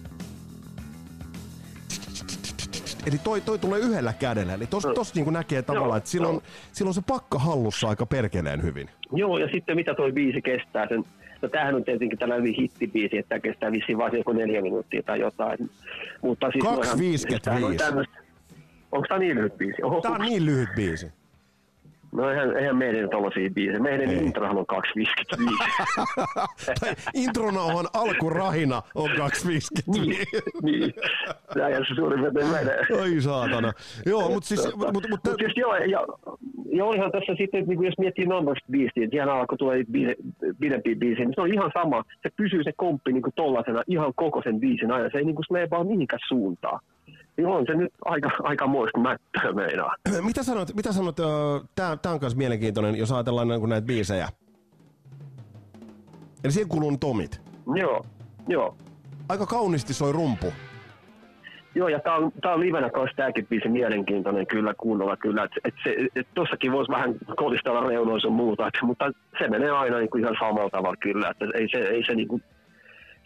[3.08, 4.54] Eli toi, toi tulee yhdellä kädellä.
[4.54, 8.90] Eli tossa, tossa niin näkee tavallaan, että silloin, silloin se pakka hallussa aika perkeleen hyvin.
[9.12, 11.04] Joo, ja sitten mitä toi biisi kestää, sen
[11.42, 15.20] No tämähän on tietenkin tällainen hittibiisi, että tämä kestää vissiin vain joku neljä minuuttia tai
[15.20, 15.70] jotain.
[16.22, 18.08] Mutta siis 2.55.
[18.92, 19.84] Onko tämä niin lyhyt biisi?
[19.84, 21.12] Oho, tämä on niin lyhyt biisi.
[22.12, 23.80] No eihän, eihän meidän tuollaisia biisejä.
[23.80, 24.18] Meidän Ei.
[24.18, 26.48] introhan on 2.55.
[26.80, 29.18] tai introna on alkurahina on 2.55.
[29.88, 30.18] niin,
[30.62, 30.94] niin.
[31.54, 33.02] Tämä se suurin piirtein menee.
[33.02, 33.74] Oi saatana.
[34.06, 34.76] Joo, mutta siis...
[34.76, 36.06] Mut, mut, mut, siis joo, ja,
[36.72, 39.84] ja olihan tässä sitten, niin jos miettii Numbers biisiä, että ihan alkoi tulee
[40.60, 42.04] pidempi biisi, niin se on ihan sama.
[42.24, 45.10] Se pysyy se komppi niin tollasena ihan koko sen biisin ajan.
[45.12, 46.80] Se ei niin kuin sleepaa mihinkään suuntaan.
[47.40, 49.96] Niin on se nyt aika, aika muista mättöä meinaa.
[50.28, 51.16] Mitä sanot, mitä sanot
[51.76, 54.28] tämä, tämä on myös mielenkiintoinen, jos ajatellaan niin näitä biisejä.
[56.44, 57.42] Eli siihen kuuluu tomit.
[57.76, 58.06] Joo,
[58.48, 58.76] joo.
[59.30, 60.54] Aika kauniisti soi rumpu.
[61.76, 65.44] Joo, ja tämä on, tää on livenä kanssa tämäkin biisi mielenkiintoinen kyllä kuunnella kyllä.
[65.44, 69.98] Että et se, et tossakin voisi vähän kolistella reunoissa muuta, et, mutta se menee aina
[69.98, 71.30] niin kuin ihan samalla tavalla kyllä.
[71.30, 72.44] Että ei se, ei se niin kuin,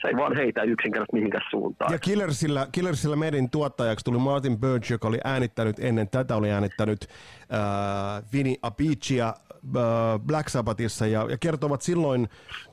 [0.03, 1.93] se ei vaan heitä yksinkertaisesti mihinkään suuntaan.
[1.93, 7.01] Ja Killersillä, Killersillä meidän tuottajaksi tuli Martin Birch, joka oli äänittänyt ennen tätä, oli äänittänyt
[7.03, 12.29] äh, Vini Apicia äh, Black Sabbathissa ja, ja kertovat silloin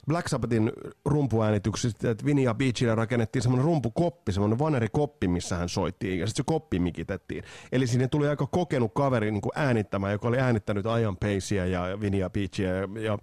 [0.06, 0.72] Black Sabbathin
[1.04, 6.46] rumpuäänityksistä, että Vini Apicille rakennettiin semmoinen rumpukoppi, semmoinen vanerikoppi, missä hän soitti ja sitten se
[6.46, 7.44] koppi mikitettiin.
[7.72, 12.00] Eli sinne tuli aika kokenut kaveri niin kuin äänittämään, joka oli äänittänyt Ian Pacea ja
[12.00, 13.18] Vini Apicia ja, ja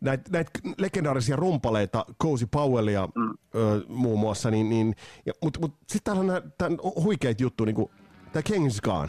[0.00, 0.46] näitä näit
[0.78, 3.30] legendaarisia rumpaleita, Cozy Powellia mm.
[3.54, 4.94] ö, muun muassa, niin, niin,
[5.42, 7.90] mutta mut, sitten täällä on nää, huikeita juttuja, niin kuin
[8.32, 9.08] tämä Kings Khan.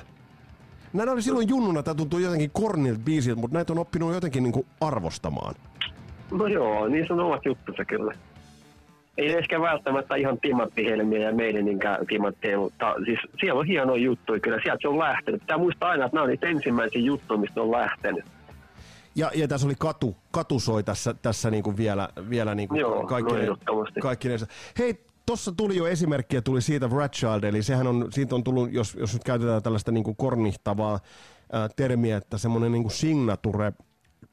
[0.93, 4.54] Nämä oli silloin junnuna, tämä tuntuu jotenkin kornilta biisiltä, mutta näitä on oppinut jotenkin niin
[4.54, 5.56] kuin arvostamaan.
[6.32, 8.13] No joo, niin on omat juttunsa kyllä.
[9.17, 14.39] Ei ehkä välttämättä ihan timanttihelmiä ja meidän niinkään timantteja, mutta siis siellä on hienoja juttuja
[14.39, 14.60] kyllä.
[14.63, 15.41] Sieltä se on lähtenyt.
[15.41, 18.25] Pitää muistaa aina, että nämä on niitä ensimmäisiä juttuja, mistä on lähtenyt.
[19.15, 22.79] Ja, ja tässä oli katu, katu soi tässä, tässä niin kuin vielä, vielä niin kuin
[22.79, 24.37] Joo, kaikki, no
[24.79, 28.95] Hei, tuossa tuli jo esimerkkiä tuli siitä Ratchild, eli sehän on, siitä on tullut, jos,
[28.95, 30.99] jos nyt käytetään tällaista niin kuin kornihtavaa
[31.51, 33.73] ää, termiä, että semmoinen niin kuin signature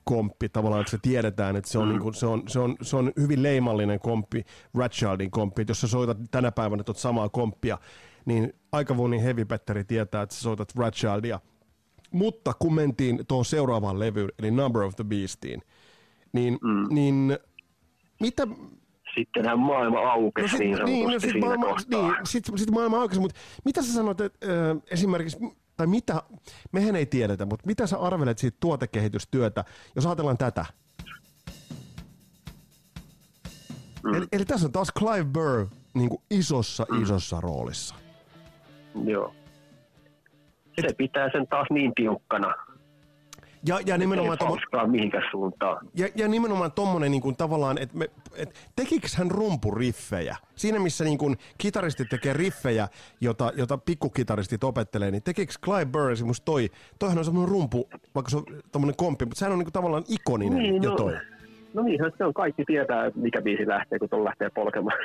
[0.04, 1.90] komppi, tavallaan, että se tiedetään, että se on, mm.
[1.92, 5.80] niin kuin, se on, se on, se on hyvin leimallinen komppi, Ratchildin komppi, että jos
[5.80, 7.78] sä soitat tänä päivänä tuota samaa komppia,
[8.24, 9.46] niin aika moni heavy
[9.88, 11.40] tietää, että sä soitat Ratchildia,
[12.12, 15.62] mutta kun mentiin tuohon seuraavaan levyyn, eli Number of the Beastiin,
[16.32, 16.94] niin, mm.
[16.94, 17.38] niin
[18.20, 18.46] mitä...
[19.14, 23.20] Sittenhän maailma aukesi no sit, niin niin, no sit maailma, niin, sit, sit maailma aukesi,
[23.20, 25.38] mutta mitä sä sanoit, että äh, esimerkiksi,
[25.76, 26.22] tai mitä,
[26.72, 29.64] mehän ei tiedetä, mutta mitä sä arvelet siitä tuotekehitystyötä,
[29.96, 30.64] jos ajatellaan tätä?
[34.02, 34.14] Mm.
[34.14, 37.02] Eli, eli tässä on taas Clive Burr niin kuin isossa, mm.
[37.02, 37.94] isossa roolissa.
[39.04, 39.34] Joo
[40.80, 42.54] se pitää sen taas niin tiukkana.
[43.68, 44.56] Ja, ja nimenomaan, tommo...
[44.86, 45.88] mihinkä suuntaan.
[45.94, 47.98] Ja, ja nimenomaan tommonen niin kuin, tavallaan, että
[48.36, 50.36] et, tekikö hän rumpuriffejä?
[50.54, 52.88] Siinä missä niin kuin, kitaristit tekee riffejä,
[53.20, 56.68] jota, jota pikkukitaristit opettelee, niin tekikö Clive Burr esimerkiksi toi?
[56.98, 60.04] Toihan on semmoinen rumpu, vaikka se on tommonen komppi, mutta sehän on niin kuin, tavallaan
[60.08, 61.14] ikoninen niin, jo no, toi.
[61.74, 64.98] No niin, se on kaikki tietää, mikä biisi lähtee, kun tuon lähtee polkemaan.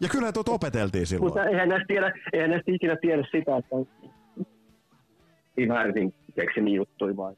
[0.00, 1.24] Ja kyllä tuot opeteltiin silloin.
[1.24, 3.76] Mutta eihän näistä, tiedä, eihän näistä ikinä tiedä sitä, että
[5.56, 7.34] ihan täysin keksimi juttuja vai?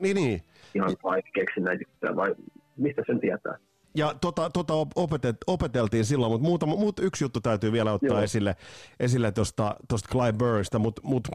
[0.00, 0.40] Niin, niin.
[0.74, 2.34] Ihan vai keksin näitä juttuja vai
[2.76, 3.58] mistä sen tietää?
[3.94, 8.22] Ja tota, tota opetet, opeteltiin silloin, mutta muutama, muut, yksi juttu täytyy vielä ottaa Joo.
[8.22, 8.56] esille,
[9.00, 9.76] esille tuosta
[10.10, 11.28] Clyde Burrista, mutta mut,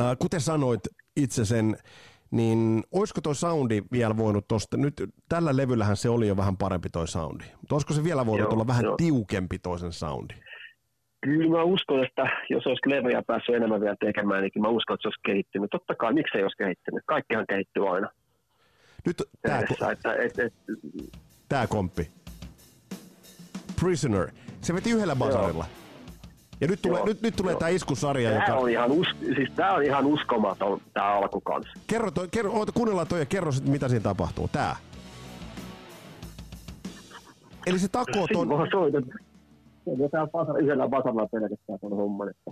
[0.00, 0.80] äh, kuten sanoit
[1.16, 1.76] itse sen,
[2.30, 6.88] niin olisiko tuo soundi vielä voinut tuosta, nyt tällä levyllähän se oli jo vähän parempi
[6.90, 8.94] toi soundi, mutta olisiko se vielä voinut Joo, olla vähän jo.
[8.96, 10.34] tiukempi toisen soundi?
[11.26, 15.02] Kyllä mä uskon, että jos olisi leveä päässyt enemmän vielä tekemään, niin mä uskon, että
[15.02, 15.70] se olisi kehittynyt.
[15.70, 17.02] Totta kai, miksei olisi kehittynyt?
[17.06, 18.08] Kaikkihan kehittyy aina.
[19.06, 19.60] Nyt tämä,
[19.92, 20.54] että, et, et,
[21.48, 22.10] tämä komppi.
[23.80, 24.28] Prisoner.
[24.60, 25.64] Se veti yhdellä basarilla.
[26.60, 28.54] Ja nyt tulee, nyt, nyt tulee tämä iskusarja, tämä joka...
[28.54, 31.72] On ihan us, siis tämä on ihan uskomaton, tämä alku kanssa.
[31.86, 34.48] Kerro, toi, kerro oota, kuunnellaan toi ja kerro mitä siinä tapahtuu.
[34.48, 34.76] Tää.
[37.66, 38.48] Eli se takoo ton...
[39.92, 40.88] Yhdellä
[41.30, 42.28] pelkästään homman.
[42.28, 42.50] Että...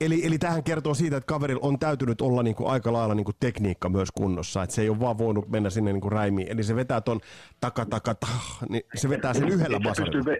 [0.00, 3.88] Eli, eli tähän kertoo siitä, että kaverilla on täytynyt olla niinku aika lailla niinku tekniikka
[3.88, 6.48] myös kunnossa, että se ei ole vaan voinut mennä sinne niinku räimiin.
[6.50, 7.20] Eli se vetää ton
[7.60, 10.36] taka taka tah, niin se vetää sen yhdellä basarilla.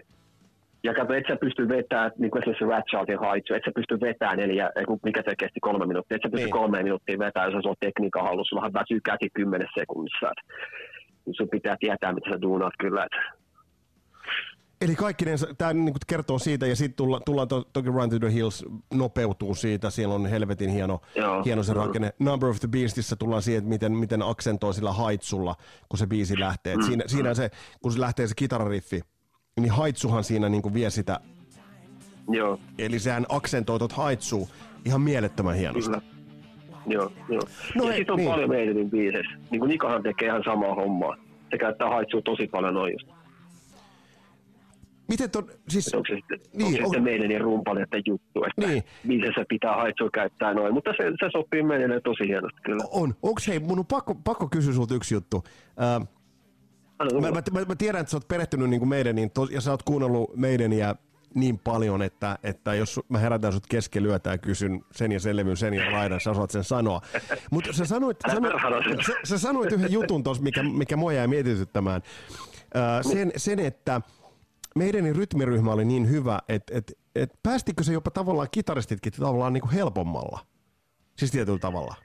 [0.83, 4.37] Ja kato, et sä pysty vetämään, niin kuin esimerkiksi Ratchaltin haitsu, et sä pysty vetämään
[4.37, 4.69] neljä,
[5.03, 6.59] mikä se kesti kolme minuuttia, et sä pysty niin.
[6.59, 10.27] kolme minuuttia vetämään, jos on tekniikan hallussa, sulla väsyy käsi kymmenessä sekunnissa.
[11.27, 13.03] Et sun pitää tietää, mitä sä duunaat kyllä.
[13.03, 13.40] Et.
[14.81, 15.25] Eli kaikki
[15.57, 19.55] tämä niin kertoo siitä, ja sitten tulla, tullaan to, toki Run to the Hills nopeutuu
[19.55, 21.43] siitä, siellä on helvetin hieno, Joo.
[21.43, 22.13] hieno se rakenne.
[22.19, 25.55] Number of the Beastissa tullaan siihen, että miten, miten aksentoi sillä haitsulla,
[25.89, 26.75] kun se biisi lähtee.
[26.75, 26.81] Mm.
[26.81, 27.49] Siinä, siinä se,
[27.81, 29.01] kun se lähtee se kitarariffi,
[29.59, 31.19] niin haitsuhan siinä niin kuin vie sitä.
[32.29, 32.59] Joo.
[32.77, 34.49] Eli sehän aksentoi tuot haitsuu
[34.85, 35.91] ihan mielettömän hienosti.
[35.91, 36.01] Kyllä.
[36.87, 37.41] Joo, joo.
[37.75, 38.29] No ja sitten on niin.
[38.29, 39.37] paljon meidän biiseissä.
[39.51, 41.15] Niin kuin Nikahan tekee ihan samaa hommaa.
[41.51, 43.20] Se käyttää haitsua tosi paljon noin just.
[45.07, 45.93] Miten ton, siis...
[45.93, 47.03] Onko se sitten, niin, onko se sitten on...
[47.03, 48.83] meidän rumpaleiden juttu, että niin.
[49.03, 50.73] miten se pitää haitsua käyttää noin.
[50.73, 52.83] Mutta se, se sopii meidän tosi hienosti kyllä.
[52.91, 53.15] On.
[53.21, 55.43] Onko hei, mun on pakko, pakko kysyä sulta yksi juttu.
[55.81, 56.07] Äh,
[57.21, 59.61] Mä, mä, mä, mä tiedän, että sä oot perehtynyt niin kuin meidän, niin tos, ja
[59.61, 60.95] sä oot kuunnellut meidän ja
[61.33, 65.57] niin paljon, että, että jos mä herätän sut kesken ja kysyn sen ja sen levyn,
[65.57, 67.01] sen ja laidan, sä osaat sen sanoa.
[67.51, 72.01] Mutta sä sanoit, sanoit, sä, sä sanoit yhden jutun tuossa, mikä, mikä mua jäi mietityttämään.
[72.75, 74.01] Äh, sen, sen, että
[74.75, 79.61] meidän rytmiryhmä oli niin hyvä, että et, et päästikö se jopa tavallaan kitaristitkin tavallaan niin
[79.61, 80.39] kuin helpommalla?
[81.17, 81.95] Siis tietyllä tavalla.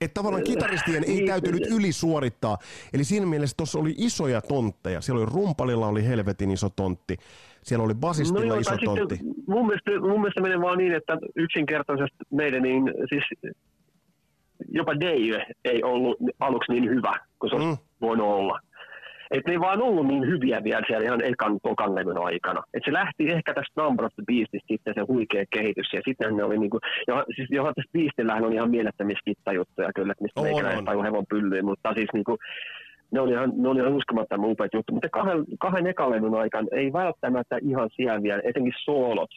[0.00, 1.26] Että tavallaan kitaristien ei niin.
[1.26, 2.58] täytynyt ylisuorittaa.
[2.92, 5.00] Eli siinä mielessä tuossa oli isoja tontteja.
[5.00, 7.16] Siellä oli rumpalilla oli helvetin iso tontti.
[7.62, 9.16] Siellä oli basistilla no joo, iso tontti.
[9.16, 13.54] Sitten, mun, mielestä, mun mielestä menee vaan niin, että yksinkertaisesti meidän niin, siis
[14.68, 17.76] jopa Dave ei ollut aluksi niin hyvä kuin se mm.
[18.00, 18.60] voinut olla.
[19.30, 22.62] Että ne ei vaan ollut niin hyviä vielä siellä ihan ekan tokan levyn aikana.
[22.74, 25.92] Että se lähti ehkä tästä Number of the Beastista sitten se huikea kehitys.
[25.92, 30.12] Ja sitten ne oli niinku, ja siis johon tästä Beastillähän on ihan mielettömiä skittajuttuja kyllä,
[30.12, 31.64] että mistä meikäläinen taju hevon pyllyyn.
[31.64, 32.38] Mutta siis niinku,
[33.10, 34.92] ne oli ihan, ne oli ihan uskomattoman upeat juttu.
[34.92, 39.30] Mutta kahden, kahden ekan levyn aikana ei välttämättä ihan siellä vielä, etenkin soolot.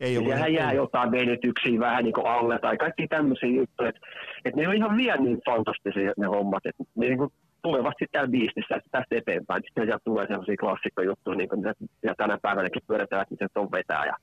[0.00, 3.88] Ei ollut Siellä jää jotain venytyksiä vähän niin kuin alle tai kaikki tämmöisiä juttuja.
[3.88, 4.00] Että
[4.44, 6.62] et ne on ihan vielä niin fantastisia ne hommat.
[6.64, 7.30] Ne niin kuin
[7.66, 9.62] tulevasti täällä biistissä tästä eteenpäin.
[9.62, 14.04] Sitten sieltä tulee sellaisia klassikkojuttuja, niin kuin mitä tänä päivänäkin pyöritään, että miten on vetää
[14.06, 14.16] ja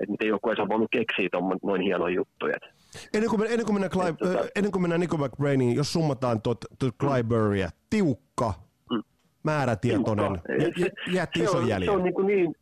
[0.00, 2.56] että miten joku ei ole voinut keksiä tuon noin hienoja juttuja.
[3.14, 6.58] Ennen kuin, ennen kuin mennään, Clive, tota, ennen kuin mennään Nico McBrainiin, jos summataan tuot,
[6.78, 8.52] tuot Clyburya, tiukka,
[8.90, 9.02] mm.
[9.44, 10.40] määrätietoinen,
[11.12, 11.84] jätti iso jäljellä.
[11.84, 12.54] Se on niin, niin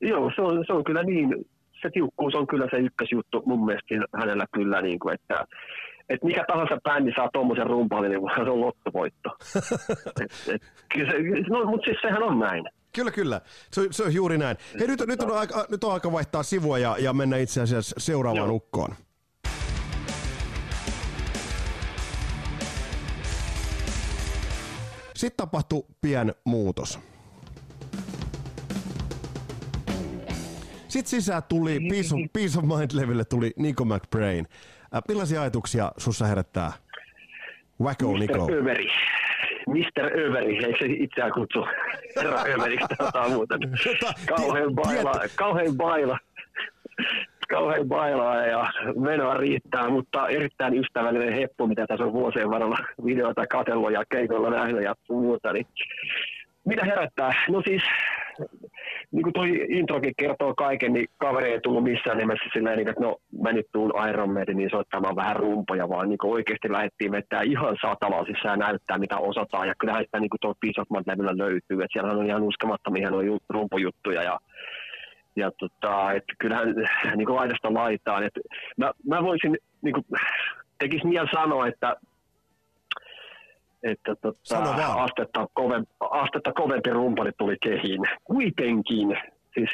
[0.00, 1.34] joo, se on, se on kyllä niin,
[1.82, 5.44] se tiukkuus on kyllä se ykkösjuttu mun mielestä hänellä kyllä, niin kuin, että
[6.08, 9.30] että mikä tahansa bändi saa tuommoisen rumpalin, niin se on lottovoitto.
[10.22, 10.62] et, et,
[10.94, 11.18] se,
[11.50, 12.64] no, mutta siis sehän on näin.
[12.92, 13.40] Kyllä, kyllä.
[13.72, 14.56] Se, se on juuri näin.
[14.78, 17.94] Hei, nyt, nyt, on aika, nyt on aika vaihtaa sivua ja, ja mennä itse asiassa
[17.98, 18.56] seuraavaan Joo.
[18.56, 18.94] ukkoon.
[25.14, 26.98] Sitten tapahtui pien muutos.
[30.88, 34.48] Sitten sisään tuli, Peace of, Peace of Mind-levylle tuli Nico McBrain.
[34.94, 36.72] Äh, millaisia ajatuksia sussa herättää
[37.82, 38.46] Wacko Nico?
[38.46, 38.52] Mr.
[38.52, 38.86] Överi.
[39.66, 40.18] Mr.
[40.18, 41.66] Överi, eikö se itseään kutsu
[42.16, 43.58] herra Överiksi tai muuta?
[44.36, 46.18] Kauhean baila, kauhean baila,
[47.48, 53.46] kauhean bailaa ja menoa riittää, mutta erittäin ystävällinen heppu, mitä tässä on vuosien varrella videoita
[53.46, 55.52] katsellut ja keikoilla nähnyt ja muuta.
[55.52, 55.66] Niin
[56.64, 57.32] mitä herättää?
[57.48, 57.82] No siis
[59.12, 63.16] niin kuin toi introkin kertoo kaiken, niin kaveri ei tullut missään nimessä silleen, että no
[63.42, 68.24] mä nyt tuun Iron Maidenin soittamaan vähän rumpoja, vaan niin oikeasti lähdettiin vetää ihan satalaa
[68.24, 69.68] sisään ja näyttää mitä osataan.
[69.68, 73.00] Ja kyllähän sitä niin kuin tuo Peace of levyllä löytyy, että siellä on ihan uskomattomia
[73.00, 74.38] hienoja rumpojuttuja ja
[75.36, 76.74] ja tota, että kyllähän
[77.16, 78.22] niin kuin laidasta laitaan.
[78.22, 78.40] Että
[78.76, 80.04] mä, mä voisin, niin kuin,
[80.78, 81.96] tekisi mieli sanoa, että
[83.82, 88.00] että tota, astetta, kovempi, astetta kovempi rumpali tuli kehiin.
[88.24, 89.08] Kuitenkin.
[89.54, 89.70] Siis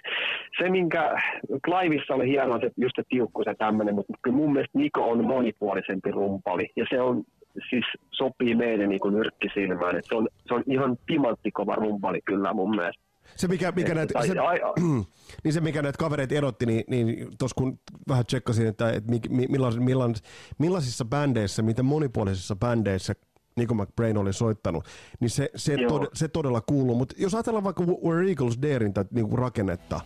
[0.58, 1.16] se, minkä
[1.64, 5.24] Cliveissa oli hienoa, se just se tiukkuus ja tämmöinen, mutta kyllä mun mielestä Niko on
[5.24, 6.70] monipuolisempi rumpali.
[6.76, 7.24] Ja se on,
[7.70, 9.96] siis sopii meidän niin nyrkkisilmään.
[9.96, 13.04] että se, on, se on ihan timanttikova rumpali kyllä mun mielestä.
[13.36, 14.34] Se mikä, mikä näitä, se,
[15.44, 19.12] niin se mikä näitä kavereita erotti, niin, niin tuossa kun vähän tsekkasin, että, että
[19.48, 20.22] millais, millais,
[20.58, 23.14] millaisissa bändeissä, miten monipuolisissa bändeissä
[23.56, 24.84] Nico McBrain oli soittanut,
[25.20, 26.96] niin se, se, tod, se todella kuuluu.
[26.96, 30.00] Mutta jos ajatellaan vaikka Where Eagles Darein niin rakennetta,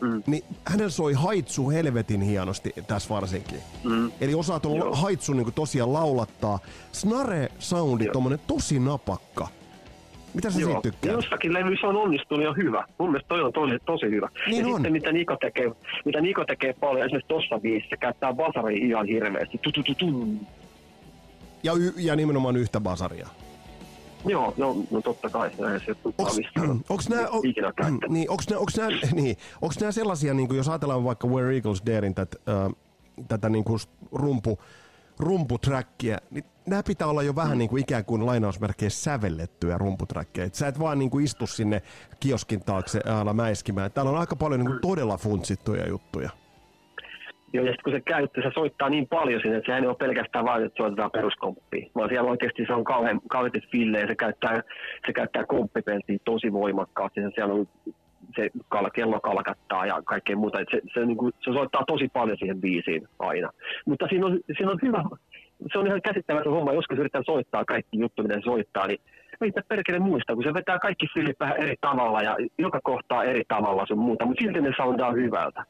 [0.00, 0.22] Mm.
[0.26, 3.58] Niin hänellä soi haitsu helvetin hienosti tässä varsinkin.
[3.84, 4.12] Mm.
[4.20, 6.58] Eli osaa tuon haitsu niin tosiaan laulattaa.
[6.92, 9.48] Snare-soundi, tommonen tosi napakka.
[10.34, 11.12] Mitä sä siitä tykkää?
[11.12, 12.84] Jossakin levyissä on onnistunut jo hyvä.
[12.98, 14.28] Mun mielestä toi on tosi, tosi hyvä.
[14.46, 14.74] Niin ja on.
[14.74, 15.72] sitten mitä Niko tekee,
[16.04, 19.60] mitä Niko tekee paljon, esimerkiksi tossa biisissä, käyttää basaria ihan hirveästi.
[21.62, 23.28] Ja, y- ja nimenomaan yhtä basaria.
[24.26, 25.50] Joo, no, no totta kai,
[26.88, 27.42] onks nää, on,
[28.08, 31.54] niin, onks nää, onks nää, niin, onks nää sellaisia, niin kuin jos ajatellaan vaikka Where
[31.54, 32.72] Eagles Darein tät, äh,
[33.28, 33.80] tätä niin kuin
[34.12, 34.58] rumpu,
[35.18, 37.58] rumputrackia, niin nämä pitää olla jo vähän mm.
[37.58, 40.48] niin kuin ikään kuin lainausmerkeissä sävellettyjä rumputrackeja.
[40.52, 41.82] Sä et vaan niin kuin istu sinne
[42.20, 43.92] kioskin taakse äällä mäiskimään.
[43.92, 46.30] Täällä on aika paljon niin kuin todella funtsittuja juttuja.
[47.52, 50.44] Joo, ja kun se käyttää, se soittaa niin paljon sinne, että sehän ei ole pelkästään
[50.44, 54.62] vain, että soitetaan peruskomppia, vaan siellä oikeasti se on kauhean, kauhean fillejä, se käyttää,
[55.06, 57.68] se käyttää komppipeltiä tosi voimakkaasti, ja siellä on
[58.36, 58.50] se
[58.94, 60.58] kello kalkattaa ja kaikkea muuta.
[60.58, 63.50] Se, se, niin kuin, se soittaa tosi paljon siihen biisiin aina.
[63.86, 65.04] Mutta siinä on, siinä on hyvä,
[65.72, 66.72] se on ihan käsittämätön homma.
[66.72, 69.00] Joskus yrittää soittaa kaikki juttu, mitä se soittaa, niin
[69.40, 73.24] ei sitä perkele muista, kun se vetää kaikki filit vähän eri tavalla ja joka kohtaa
[73.24, 75.64] eri tavalla sun muuta, mutta silti ne soundaa hyvältä.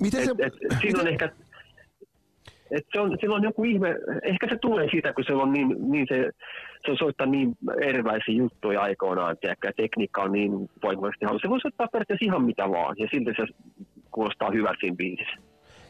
[0.00, 0.30] Miten se...
[0.38, 1.32] Et, et, siinä on ehkä
[2.70, 5.76] et se on, sillä on joku ihme, ehkä se tulee siitä, kun se on niin,
[5.78, 6.30] niin se,
[6.84, 11.42] se on soittaa niin erilaisia juttuja aikoinaan, tiedäkö, ja tekniikka on niin voimakkaasti halunnut.
[11.42, 13.46] Se voi soittaa periaatteessa ihan mitä vaan, ja silti se
[14.10, 15.36] kuulostaa hyvältä siinä biisissä.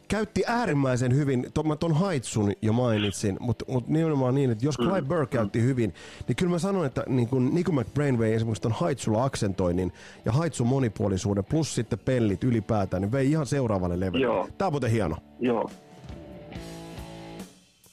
[0.07, 4.77] Käytti äärimmäisen hyvin, to, mä ton Haitsun jo mainitsin, mutta mut nimenomaan niin, että jos
[4.77, 5.07] Clive mm.
[5.07, 5.65] Burr käytti mm.
[5.65, 5.93] hyvin,
[6.27, 9.93] niin kyllä mä sanon, että niin kun Nico McBrain vei esimerkiksi ton Haitsulla aksentoinnin
[10.25, 14.51] ja Haitsun monipuolisuuden plus sitten pellit ylipäätään, niin vei ihan seuraavalle levylle.
[14.57, 15.17] Tää on muuten hieno.
[15.39, 15.69] Joo,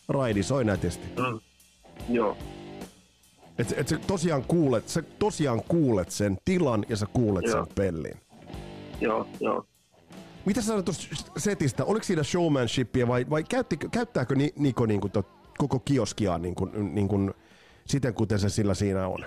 [0.08, 1.06] raidi soi nätisti.
[1.16, 1.40] Mm.
[2.08, 2.36] Joo.
[3.58, 7.64] Et, et sä tosiaan kuulet, sä tosiaan kuulet sen tilan ja sä kuulet joo.
[7.64, 8.14] sen pellin.
[9.00, 9.66] Joo, joo.
[10.46, 11.84] Mitä sä sanoit tuosta setistä?
[11.84, 15.22] Oliko siinä showmanshipia vai, vai käytti, käyttääkö Niko niin kuin to,
[15.58, 17.34] koko kioskia niin kuin, niin kuin,
[17.84, 19.24] siten, kuten se sillä siinä on?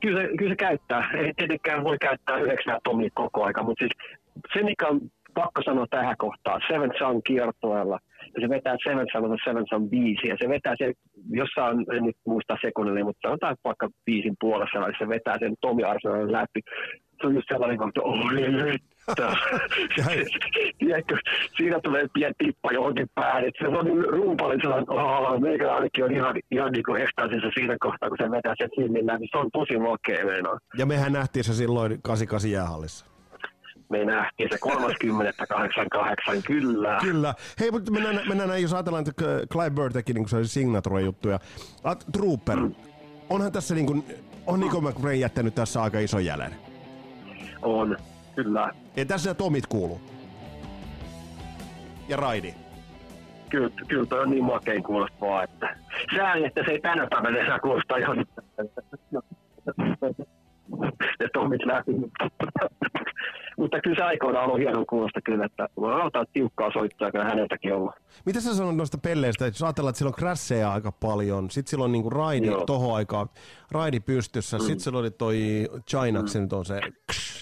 [0.00, 1.10] Kyllä se, kyllä se käyttää.
[1.18, 3.92] Ei tietenkään voi käyttää yhdeksää tomia koko aika, mutta siis
[4.54, 5.00] se, mikä on
[5.34, 7.98] pakko sanoa tähän kohtaan, Seven Sun kiertoella–
[8.34, 10.92] ja se vetää Seven Son Seven Son biisi, ja se vetää se,
[11.30, 15.82] jossain, en nyt muista sekunnille, mutta sanotaan vaikka biisin puolessa, niin se vetää sen Tomi
[15.82, 16.60] Arsenalin läpi.
[17.20, 18.16] Se on just sellainen, että oh,
[20.78, 21.16] Tiedätkö,
[21.56, 23.50] siinä tulee pieni tippa johonkin päälle.
[23.58, 28.08] Se on niin sellainen, että meikä ainakin on ihan, ihan niin kuin ekstaasissa siinä kohtaa,
[28.08, 30.58] kun se vetää sen silmillä, niin se on tosi makea meinaa.
[30.78, 33.06] Ja mehän nähtiin se silloin 88 jäähallissa
[33.88, 34.58] me nähtiin se
[36.36, 36.98] 30.88, kyllä.
[37.00, 37.34] Kyllä.
[37.60, 41.38] Hei, mutta mennään, mennään näin, jos ajatellaan, että Clive Bird teki niin se signature-juttuja.
[41.84, 42.74] At, Trooper, mm.
[43.30, 44.04] onhan tässä niin kuin,
[44.46, 46.63] on Nico McRae jättänyt tässä aika iso jäljen?
[47.64, 47.96] On,
[48.34, 48.72] kyllä.
[48.96, 50.00] Ja tässä Tomit kuuluu?
[52.08, 52.54] Ja Raidi?
[53.50, 55.76] Kyllä, kyllä toi on niin makein kuulostaa, että
[56.16, 58.26] sääli, että se ei tänä päivänä enää kuulostaa ihan
[61.20, 61.92] ja Tomit läpi.
[63.56, 67.94] Mutta kyllä se aikoinaan on hieno kuulosta kyllä, että otan tiukkaa soittaa kyllä häneltäkin olla.
[68.26, 71.92] Mitä sä sanot noista pelleistä, että jos ajatellaan, että silloin crasheja aika paljon, sitten silloin
[71.92, 72.64] niinku raidi Joo.
[72.66, 73.28] tohon aikaan,
[73.70, 74.60] raidi pystyssä, mm.
[74.60, 76.58] sitten silloin oli toi Chinaksen mm.
[76.58, 76.80] on se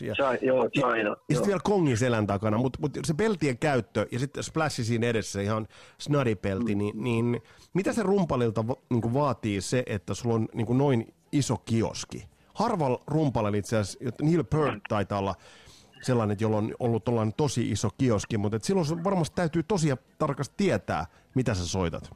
[0.00, 0.96] ja, China, joo, China.
[0.96, 4.84] Ja, ja sitten vielä kongin selän takana, mutta mut se peltien käyttö ja sitten splashi
[4.84, 6.78] siinä edessä, ihan snadipelti, mm.
[6.78, 7.42] niin, niin
[7.74, 12.31] mitä se rumpalilta va, niin vaatii se, että sulla on niin noin iso kioski?
[12.54, 15.34] Harvalla rumpalilla itse asiassa, Neil Peart taitaa olla
[16.02, 17.04] sellainen, jolla on ollut
[17.36, 19.88] tosi iso kioski, mutta et silloin varmasti täytyy tosi
[20.18, 22.10] tarkasti tietää, mitä sä soitat.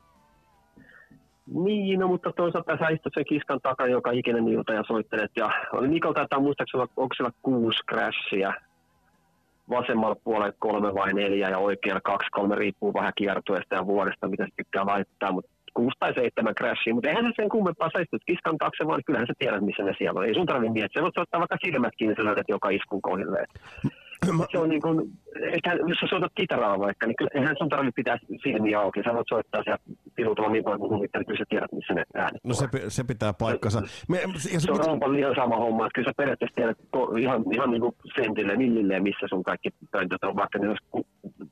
[1.46, 5.30] Niin, no, mutta toisaalta sä istut sen kiskan takana joka ikinen ilta ja soittelet.
[5.36, 5.50] Ja
[5.88, 8.52] Nikol taitaa muistaakseni, onko siellä kuusi crashia.
[9.70, 14.44] Vasemmalla puolella kolme vai neljä ja oikealla kaksi, kolme, riippuu vähän kiertueesta ja vuodesta, mitä
[14.44, 15.32] se tykkää laittaa.
[15.32, 19.06] Mutta kuusi tai seitsemän crashia, mutta eihän se sen kummempaa, sä istut kiskan taakse, vaan
[19.06, 20.26] kyllähän sä tiedät, missä ne siellä on.
[20.26, 23.38] Ei sun tarvitse miettiä, voit soittaa vaikka silmät kiinni, sä löydät joka iskun kohdille.
[24.52, 24.96] Se on niin kuin,
[25.54, 29.02] eihän, jos sä soitat kitaraa vaikka, niin eihän sun tarvitse pitää silmiä auki.
[29.02, 29.82] Sä voit soittaa siellä
[30.16, 33.32] pilutella niin paljon kuin niin kyllä sä tiedät, missä ne äänet No se, se pitää
[33.32, 33.82] paikkansa.
[34.08, 36.78] Me, se, se on rompan liian sama homma, että kyllä sä periaatteessa tiedät
[37.18, 40.86] ihan, ihan niin kuin sentille, millille, missä sun kaikki pöntöt on, vaikka ne olisi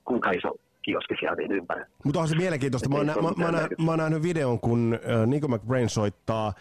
[0.05, 0.51] kuinka iso
[0.85, 1.66] kioski siellä niin
[2.05, 2.89] Mutta on se mielenkiintoista.
[2.89, 6.53] Mä oon, nä, mä, mä, nä, mä oon nähnyt videon, kun äh, Nico McBrain soittaa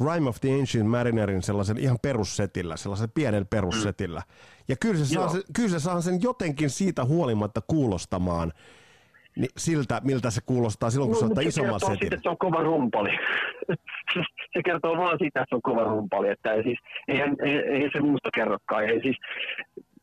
[0.00, 4.22] Rime of the Ancient Marinerin sellaisen ihan perussetillä, sellaisen pienen perussetillä.
[4.68, 8.52] Ja kyllä se, saa sen, kyllä se saa sen jotenkin siitä huolimatta kuulostamaan
[9.38, 11.98] niin siltä, miltä se kuulostaa silloin, kun no, se ottaa isomman setin.
[11.98, 13.10] Siitä, että se on kova rumpali.
[14.54, 16.28] se kertoo vaan sitä, että se on kova rumpali.
[16.28, 18.84] Että ei, siis, eihän, ei, ei, se muusta kerrokaan.
[18.84, 19.16] Ei, siis,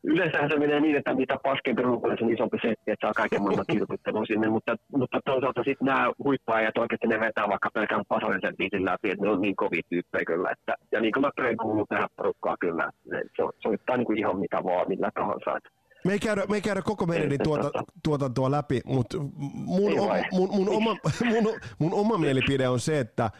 [0.06, 3.64] Yleensähän se menee niin, että mitä paskempi rumpali, sen isompi setti, että saa kaiken maailman
[3.70, 8.84] kilpittelun sinne, mutta, mutta toisaalta sitten nämä huippuajat oikeasti ne vetää vaikka pelkään pasarisen biisin
[8.84, 10.50] läpi, että ne on niin kovia tyyppejä kyllä.
[10.50, 11.30] Että, ja niin kuin mä
[11.62, 15.56] kuuluu tähän porukkaan kyllä, se, se soittaa niin kuin ihan mitä vaan, millä tahansa.
[15.56, 15.70] Että
[16.04, 17.70] me ei käydä, me ei käydä koko meidän tuota,
[18.04, 19.18] tuotantoa läpi, mutta
[19.52, 20.96] mun, oma, mun, mun, oma,
[21.32, 23.30] mun, mun oma mielipide on se, että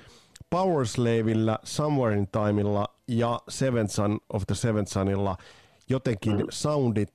[0.51, 5.37] Power Slavella, Somewhere in Timeilla ja Seventh Son of the Seventh Sonilla
[5.91, 6.47] jotenkin mm.
[6.51, 7.13] soundit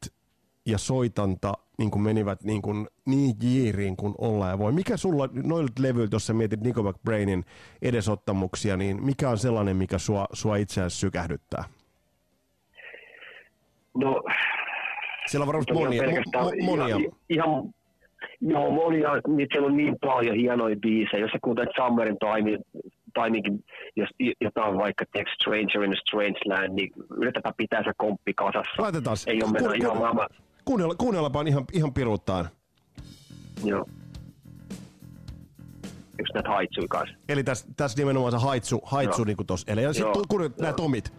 [0.65, 4.71] ja soitanta niin kuin menivät niin, kuin niin jiiriin kuin olla ja voi.
[4.71, 7.43] Mikä sulla noilta levyiltä, jos sä mietit Nico McBrainin
[7.81, 11.63] edesottamuksia, niin mikä on sellainen, mikä sua, sua itse asiassa sykähdyttää?
[13.97, 14.23] No,
[15.27, 16.03] siellä on varmasti monia.
[16.03, 16.95] Mo, monia.
[16.95, 17.73] Ihan, ihan,
[18.41, 19.09] joo, monia.
[19.51, 21.21] Siellä on niin paljon hienoja biisejä.
[21.21, 22.17] Jos sä kuuntelet Summerin
[23.13, 24.09] toimi, toimikin, jos
[24.41, 28.81] jotain vaikka Text Stranger in a Strange Land, niin yritetään pitää se komppi kasassa.
[28.83, 29.17] Laitetaan.
[29.27, 30.27] Ei ole mennä ihan maailman.
[30.65, 32.49] Kuunnella, kuunnellaanpa ihan, ihan piruuttaan.
[33.63, 33.85] Joo.
[36.19, 37.15] Yksi näitä haitsui kanssa.
[37.29, 39.71] Eli tässä täs nimenomaan se haitsu, haitsu niin kuin tossa.
[39.71, 41.13] Eli sitten kuunnellaan nämä tomit.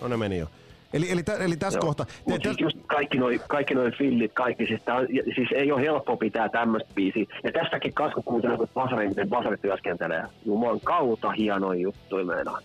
[0.00, 0.46] No ne meni jo.
[0.92, 1.86] Eli, eli, eli tässä Joo.
[1.86, 2.06] kohta...
[2.28, 5.00] Mutta siis just kaikki noin kaikki noi fillit, kaikki, siis, tää,
[5.34, 7.24] siis ei ole helppo pitää tämmöistä biisiä.
[7.44, 10.24] Ja tästäkin kasvu kuuntelee, kun Basari, miten Basari työskentelee.
[10.46, 12.58] Jumalan kautta hienoja juttuja meinaa.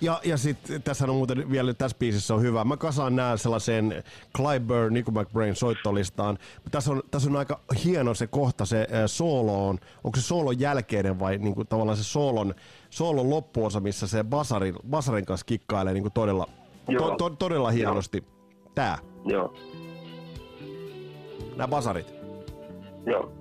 [0.00, 2.64] Ja, ja sitten tässä on muuten vielä tässä biisissä on hyvä.
[2.64, 4.04] Mä kasaan nää sellaiseen
[4.36, 6.38] Clyburn, Nico McBrain soittolistaan.
[6.70, 9.78] Tässä on, tässä on aika hieno se kohta, se äh, solo on.
[10.04, 12.54] Onko se soolon jälkeinen vai niinku, tavallaan se soolon,
[12.90, 16.48] soolon loppuosa, missä se basarin, basarin kanssa kikkailee niinku todella
[16.98, 18.24] To, to, todella hienosti.
[18.26, 18.70] Joo.
[18.74, 18.98] Tää.
[19.24, 19.54] Joo.
[21.56, 22.14] Nämä basarit.
[23.06, 23.32] Joo.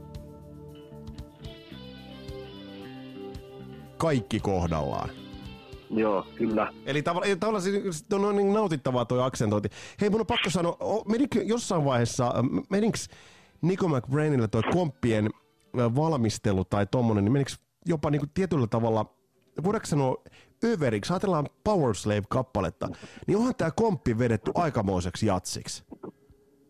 [3.97, 5.09] Kaikki kohdallaan.
[5.89, 6.73] Joo, kyllä.
[6.85, 9.69] Eli tavallaan, siis on niin nautittavaa tuo aksentointi.
[10.01, 10.77] Hei, mun on pakko sanoa,
[11.07, 12.33] menikö jossain vaiheessa,
[12.69, 12.97] menikö
[13.61, 15.29] Nico McBrainille tuo komppien
[15.77, 17.51] valmistelu tai tommonen, niin menikö
[17.85, 19.05] jopa niin kuin tietyllä tavalla,
[19.63, 20.23] voidaanko sanoa
[20.63, 22.87] överiksi, ajatellaan Power Slave-kappaletta,
[23.27, 25.83] niin onhan tämä komppi vedetty aikamoiseksi jatsiksi.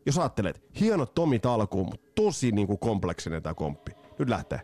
[0.06, 3.92] Jos ajattelet, hienot tomit alkuun, mutta tosi niin kuin kompleksinen tämä komppi.
[4.20, 4.60] Nyt lähtee.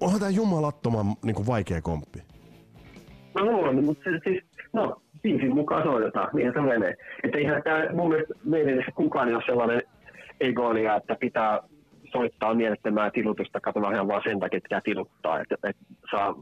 [0.00, 2.22] Onhan tämä jumalattoman niin kuin vaikea komppi.
[3.34, 6.96] No on, mutta siis, no, biisin mukaan soitetaan, niin se menee.
[7.24, 9.82] Että eihän tämä mun mielestä meidän kukaan ei ole sellainen
[10.40, 11.60] egonia, että pitää
[12.12, 16.34] soittaa mielettömää tilutusta, katsotaan ihan vaan sen takia, että tiluttaa, että, että saa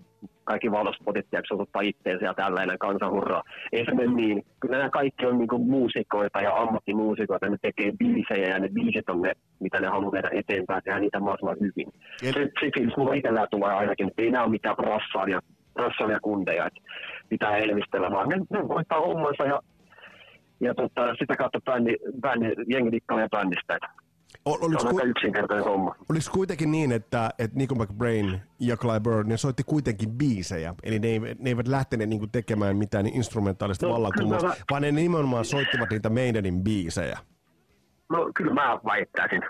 [0.45, 3.43] kaikki valospotit ja ottaa itteensä ja tällainen kansanhurra.
[3.73, 4.43] Ei se mene niin.
[4.61, 9.23] Kyllä nämä kaikki on niinku muusikoita ja ammattimuusikoita, ne tekee biisejä ja ne biisit on
[9.23, 11.89] ne, mitä ne haluaa viedä eteenpäin, tehdä niitä mahdollisimman hyvin.
[12.29, 12.35] Et...
[12.35, 14.77] Se, se fiilis mulla itsellään tulee ainakin, että ei nämä ole mitään
[15.77, 16.81] rassaalia kundeja, että
[17.29, 19.61] pitää elvistellä, vaan ne, ne voittaa hommansa ja
[20.63, 23.79] ja tota, sitä kautta bändi, bändi, jengi dikkaa ja bändistä.
[24.45, 25.95] Oliko, se on aika yksinkertainen homma.
[26.11, 31.09] Oliko kuitenkin niin, että, että Nico McBrain ja Clyburn, ne soitti kuitenkin biisejä, eli ne,
[31.09, 34.55] eivät, ne eivät lähteneet niinku tekemään mitään instrumentaalista no, vallankumousta, mä...
[34.71, 37.19] vaan ne nimenomaan soittivat niitä Maidenin biisejä?
[38.11, 39.43] No kyllä mä väittäisin.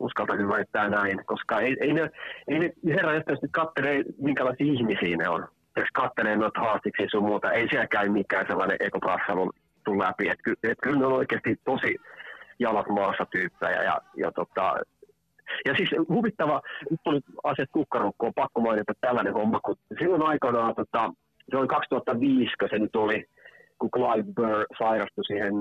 [0.00, 2.10] Uskaltaisin väittää näin, koska ei, ei ne,
[2.48, 5.48] ei ne herran nyt kattelee, minkälaisia ihmisiä ne on.
[5.76, 9.52] Jos kattelee noita haastiksi sun muuta, ei siellä käy mikään sellainen ekoprassalun
[9.96, 10.28] päästy läpi.
[10.28, 11.96] Että ky, et kyllä ne on oikeasti tosi
[12.58, 13.82] jalat maassa tyyppejä.
[13.82, 14.74] Ja, ja, tota,
[15.64, 16.60] ja siis huvittava,
[16.90, 21.12] nyt tuli asiat kukkarukkoon, pakko mainita tällainen homma, kun silloin aikanaan, tota,
[21.50, 23.24] se oli 2005, kun se nyt oli,
[23.78, 25.54] kun Clive Burr sairastui siihen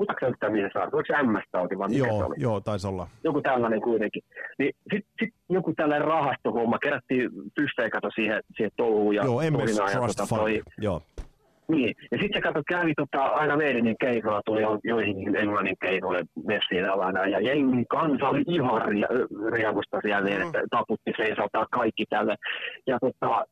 [0.00, 0.82] Muistatko yhtään mihin saa?
[0.82, 2.34] Oliko se MS-tauti vai mikä joo, se oli?
[2.38, 3.06] Joo, taisi olla.
[3.24, 4.22] Joku tällainen kuitenkin.
[4.58, 9.14] Niin sitten sit joku tällainen rahastohomma, kerättiin pysteikato siihen, siihen touhuun.
[9.14, 11.02] Ja joo, MS Trust tota, Fund, joo.
[11.70, 16.24] Niin, ja sitten se kato, kävi tota, aina meidän keikolla, tuli jo, joihinkin englannin keikoille
[16.46, 18.82] messiin alana, ja jengi kansa oli ihan
[19.52, 22.36] riemusta siellä, niin, että taputti seisaltaan kaikki tälle.
[22.86, 23.44] Ja tota,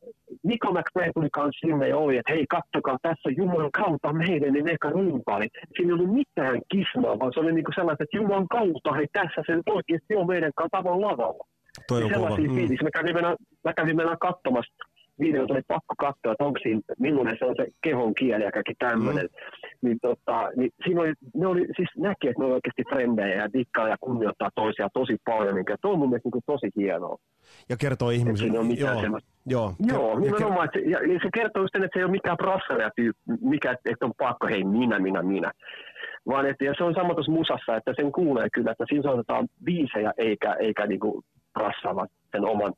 [0.43, 4.69] Nico McRae tuli kanssa sinne ja oli, että hei, kattokaa, tässä Jumalan kautta meidän niin
[4.69, 5.47] eka rumpali.
[5.75, 9.41] Siinä ei ollut mitään kismaa, vaan se oli niinku sellaista, että Jumalan kautta, hei, tässä
[9.45, 11.45] se oikeasti on meidän kanssa lavalla.
[11.87, 12.55] Toi on sellaisia mm.
[12.55, 12.83] fiilisiä.
[12.83, 14.88] Mä kävin mennä, mä kävin mennä katsomassa
[15.19, 18.73] videot oli pakko katsoa, että onko siinä, millainen se on se kehon kieli ja kaikki
[18.79, 19.25] tämmöinen.
[19.25, 19.79] Mm.
[19.81, 23.53] Niin, tota, niin siinä oli, ne oli, siis näki, että ne oli oikeasti frendejä ja
[23.53, 27.17] dikkaa ja kunnioittaa toisia tosi paljon, mikä tuo on mun mielestä niin tosi hienoa.
[27.69, 28.57] Ja kertoo ihmisille.
[28.57, 29.03] Joo, joo,
[29.45, 32.37] joo, joo nimenomaan, että, ja, ja se kertoo just, että se ei ole mikään
[32.95, 35.51] tyyppi, mikä, että on pakko, hei minä, minä, minä.
[36.27, 39.47] Vaan että, ja se on sama tuossa musassa, että sen kuulee kyllä, että siinä soitetaan
[39.63, 42.73] biisejä eikä, eikä niinku prassaavat sen oman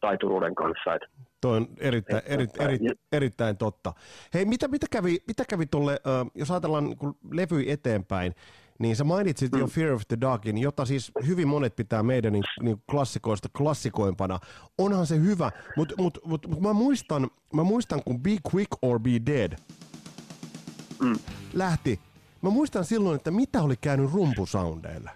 [0.00, 0.94] taituruuden kanssa.
[0.94, 1.08] Että
[1.46, 2.78] Toi on erittäin, eri, eri,
[3.12, 3.92] erittäin totta.
[4.34, 6.00] Hei, mitä, mitä kävi, mitä kävi tuolle,
[6.34, 8.34] jos ajatellaan kun levy eteenpäin,
[8.78, 9.58] niin sä mainitsit mm.
[9.58, 14.38] jo Fear of the Darkin, jota siis hyvin monet pitää meidän niin, niin klassikoista klassikoimpana.
[14.78, 19.00] Onhan se hyvä, mutta mut, mut, mut mä, muistan, mä muistan, kun Be Quick or
[19.00, 19.52] Be Dead
[21.02, 21.16] mm.
[21.54, 22.00] lähti.
[22.42, 25.10] Mä muistan silloin, että mitä oli käynyt rumpusoundeilla.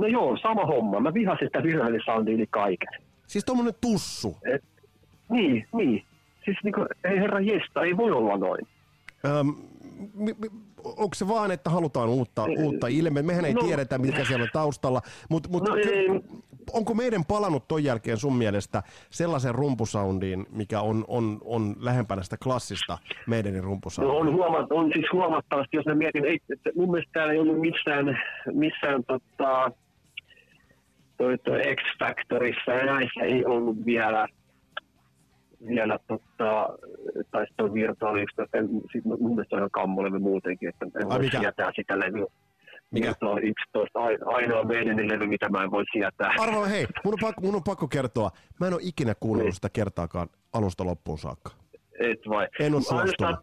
[0.00, 1.00] No joo, sama homma.
[1.00, 2.88] Mä vihasin sitä virheellisoundia yli kaiken.
[3.26, 4.36] Siis tommonen tussu.
[4.54, 4.64] Et,
[5.30, 6.04] niin, niin.
[6.44, 8.66] Siis niinku, ei herra jesta, ei voi olla noin.
[9.24, 9.54] Öm,
[10.84, 13.22] onko se vaan, että halutaan uutta, uutta ilme?
[13.22, 15.74] Mehän ei no, tiedetä, mikä siellä on taustalla, mutta mut, no,
[16.72, 22.36] onko meidän palannut ton jälkeen sun mielestä sellaisen rumpusoundiin, mikä on, on, on lähempänä sitä
[22.42, 24.14] klassista meidän rumpusoundia?
[24.14, 27.38] No on, huomat, on siis huomattavasti, jos mä mietin, ei, että mun mielestä täällä ei
[27.38, 28.18] ollut missään,
[28.52, 29.70] missään tota,
[31.16, 34.28] toi, toi X-Factorissa ja näissä ei ollut vielä
[35.68, 36.68] vielä tota,
[37.30, 38.42] tai sitten on virtuaalista,
[38.92, 42.26] sitten mun mielestä on ihan kammolevy muutenkin, että en voi sietää sitä levyä.
[42.90, 43.14] Mikä?
[43.22, 46.34] on 11, ainoa meidän levy, mitä mä en voi sietää.
[46.38, 48.30] Arvo, hei, mun on, pakko, mun on pakko kertoa.
[48.60, 49.54] Mä en ole ikinä kuunnellut niin.
[49.54, 51.50] sitä kertaakaan alusta loppuun saakka.
[52.00, 52.48] Et vai?
[52.60, 53.36] En ole suostunut.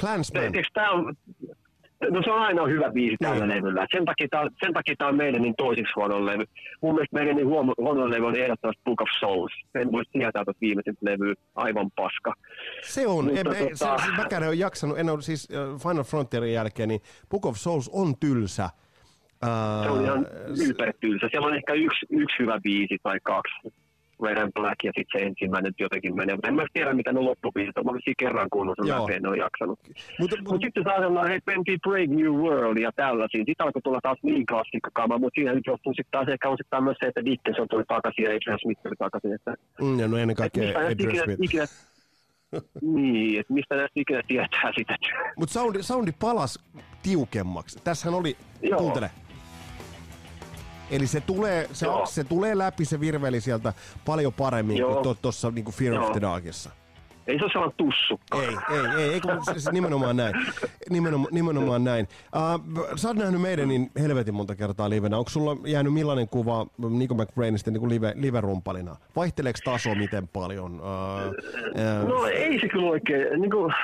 [0.00, 0.44] Clansman.
[0.44, 1.14] Eikö tää on,
[2.10, 3.50] No se on aina hyvä biisi tällä mm.
[3.50, 3.86] levyllä.
[3.90, 6.44] Sen takia, tämä, sen takia tämä on meidän niin toisiksi huono levy.
[6.82, 9.52] Mun mielestä meidän niin huono, huono levy on ehdottomasti Book of Souls.
[9.74, 12.34] En voi tietää tuota viimeisin levy Aivan paska.
[12.82, 13.24] Se on.
[13.24, 13.74] Mutta, en, tota...
[13.74, 14.98] se, siis mäkään en ole jaksanut.
[14.98, 15.48] En ole siis
[15.82, 18.70] Final Frontierin jälkeen, niin Book of Souls on tylsä.
[19.82, 20.26] Se on ihan
[20.66, 20.92] ylpeä
[21.30, 23.72] Siellä on ehkä yksi, yksi hyvä biisi tai kaksi
[24.22, 26.34] Red Black ja sitten se ensimmäinen jotenkin menee.
[26.34, 27.84] Mutta en mä tiedä, mitä ne loppupiisit on.
[27.84, 29.78] Mä olisin kerran kuunnut sen läpi, en ole jaksanut.
[30.20, 33.44] Mutta mut, sitten se ajatellaan, että mentiin Brave New World ja tällaisiin.
[33.46, 36.96] Sitten alkoi tulla taas niin klassikkakaama, mutta siinä nyt johtuu sitten taas ehkä osittain myös
[37.00, 39.32] se, että Dickinson tuli takaisin ja Adrian Smith tuli takaisin.
[39.32, 41.42] Että, mm, ja no ennen kaikkea Adrian Smith.
[41.42, 41.66] Ikinä,
[42.96, 44.96] niin, että mistä näistä ikinä tietää sitä.
[45.36, 46.58] Mutta soundi, soundi palas
[47.02, 47.78] tiukemmaksi.
[47.84, 48.78] Tässähän oli, Joo.
[48.78, 49.10] kuuntele,
[50.90, 53.72] Eli se tulee, se, se tulee läpi se virveli sieltä
[54.04, 55.02] paljon paremmin Joo.
[55.02, 56.04] kuin tuossa niin Fear Joo.
[56.04, 56.70] of the Darkissa.
[57.26, 58.20] Ei se ole sellainen tussu.
[58.34, 60.34] Ei, ei, ei, ei kun, siis nimenomaan näin.
[60.90, 62.08] Nimenomaan, nimenomaan näin.
[62.36, 65.18] Uh, sä oot nähnyt meidän niin helvetin monta kertaa livenä.
[65.18, 68.96] Onko sulla jäänyt millainen kuva Nico McBrainista niin live, live-rumpalina?
[69.16, 70.80] Vaihteleeko taso miten paljon?
[70.80, 71.32] Uh,
[72.04, 73.40] uh, no ei se kyllä oikein.
[73.40, 73.74] Niin kuin,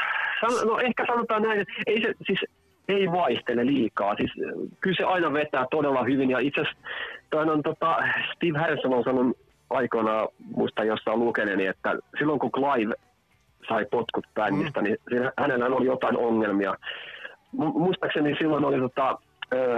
[0.65, 2.45] no ehkä sanotaan näin, että ei se, siis
[2.89, 4.15] ei vaihtele liikaa.
[4.15, 4.33] Siis,
[4.81, 6.31] kyllä se aina vetää todella hyvin.
[6.31, 7.97] Ja itse asiassa on, tota,
[8.35, 9.39] Steve Harrison on sanonut
[9.71, 12.95] aikoinaan, muista jossain lukeneeni, että silloin kun Clive
[13.69, 14.85] sai potkut bändistä, mm.
[14.85, 14.99] niin
[15.39, 16.75] hänellä oli jotain ongelmia.
[17.53, 19.19] Muistaakseni silloin oli tota,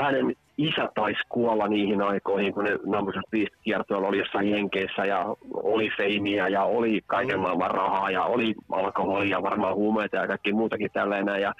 [0.02, 5.36] hänen isä taisi kuolla niihin aikoihin, kun ne Numbers Beast kiertoilla oli jossain Jenkeissä ja
[5.52, 7.42] oli feimiä ja oli kaiken mm.
[7.42, 11.42] maailman rahaa ja oli alkoholia, varmaan huumeita ja kaikki muutakin tällainen.
[11.42, 11.52] Ja,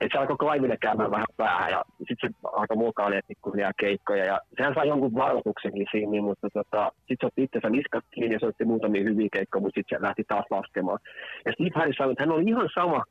[0.00, 4.40] et se alkoi Klaiville käymään vähän päähän ja sitten se alkoi mukaan pikkuhiljaa keikkoja ja
[4.56, 8.46] sehän sai jonkun varoituksenkin siinä, mutta tota, sitten se otti itsensä niskat kiinni ja se
[8.46, 10.98] otti muutamia hyviä keikkoja, mutta sitten se lähti taas laskemaan.
[11.46, 13.04] Ja Steve Harris sanoi, että hän oli ihan sama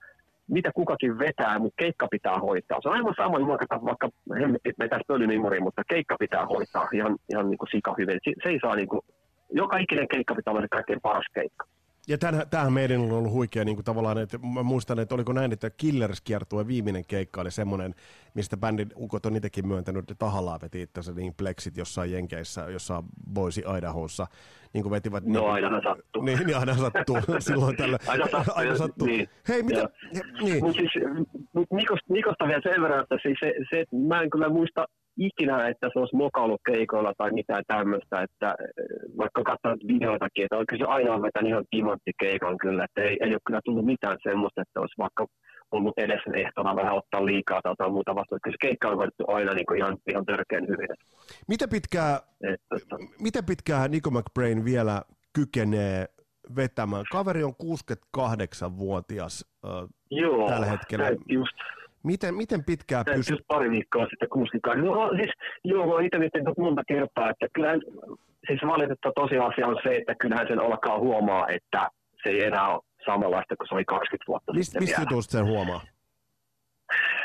[0.47, 2.79] mitä kukakin vetää, mutta keikka pitää hoitaa.
[2.81, 7.49] Se on aivan sama, vaikka, vaikka hemmetti vetäisi pölynimuriin, mutta keikka pitää hoitaa ihan, ihan
[7.49, 8.19] niin kuin sika hyvin.
[8.23, 9.01] Se, se ei saa niin kuin,
[9.51, 11.65] joka ikinen keikka pitää olla se kaikkein paras keikka.
[12.07, 15.33] Ja tämähän, tämähän meidän on ollut huikea niin kuin tavallaan, että mä muistan, että oliko
[15.33, 17.95] näin, että Killers kiertue viimeinen keikka oli semmoinen,
[18.33, 23.05] mistä bändin ukot on itsekin myöntänyt, että tahallaan veti itse niin pleksit jossain Jenkeissä, jossain
[23.33, 24.27] Boise Idahossa,
[24.73, 25.23] niin kuin vetivät...
[25.25, 26.21] No niin, aina sattuu.
[26.21, 27.97] Niin, niin aina sattuu silloin tällä.
[28.07, 28.53] aina sattuu.
[28.55, 29.07] aina sattuu.
[29.07, 29.29] Niin.
[29.47, 29.89] Hei, mitä?
[30.13, 30.63] Ja, niin.
[30.63, 30.91] Mutta siis,
[31.53, 34.87] mut Nikosta, Nikosta vielä sen verran, että siis se, se, että mä en kyllä muista
[35.17, 38.75] ikinä, että se olisi mokailut keikoilla tai mitään tämmöistä, että eh,
[39.17, 43.45] vaikka katsonut videoitakin, että oikein se aina vetänyt ihan timanttikeikan kyllä, että ei, ei ole
[43.47, 45.25] kyllä tullut mitään semmoista, että olisi vaikka
[45.71, 48.39] ollut edes ehtona vähän ottaa liikaa tai jotain muuta vastaan.
[48.43, 50.87] Kyllä se keikka on voitettu aina niin kuin ihan, ihan törkeän hyvin.
[51.47, 52.19] Mitä pitkää,
[52.53, 55.01] että, miten pitkää Nico McBrain vielä
[55.33, 56.05] kykenee
[56.55, 57.05] vetämään?
[57.11, 59.71] Kaveri on 68-vuotias äh,
[60.11, 61.09] Joo, tällä hetkellä.
[61.29, 61.57] Just,
[62.11, 63.33] Miten, miten pitkään pystyy?
[63.33, 64.85] Just pari viikkoa sitten 68.
[64.85, 65.31] No siis,
[65.63, 67.81] joo, oon itse miettinyt monta kertaa, että kyllähän,
[68.47, 71.81] siis valitettava tosiasia on se, että kyllähän sen alkaa huomaa, että
[72.23, 75.45] se ei enää ole samanlaista kuin se oli 20 vuotta Mist, sitten Mistä jutusta sen
[75.45, 75.81] huomaa?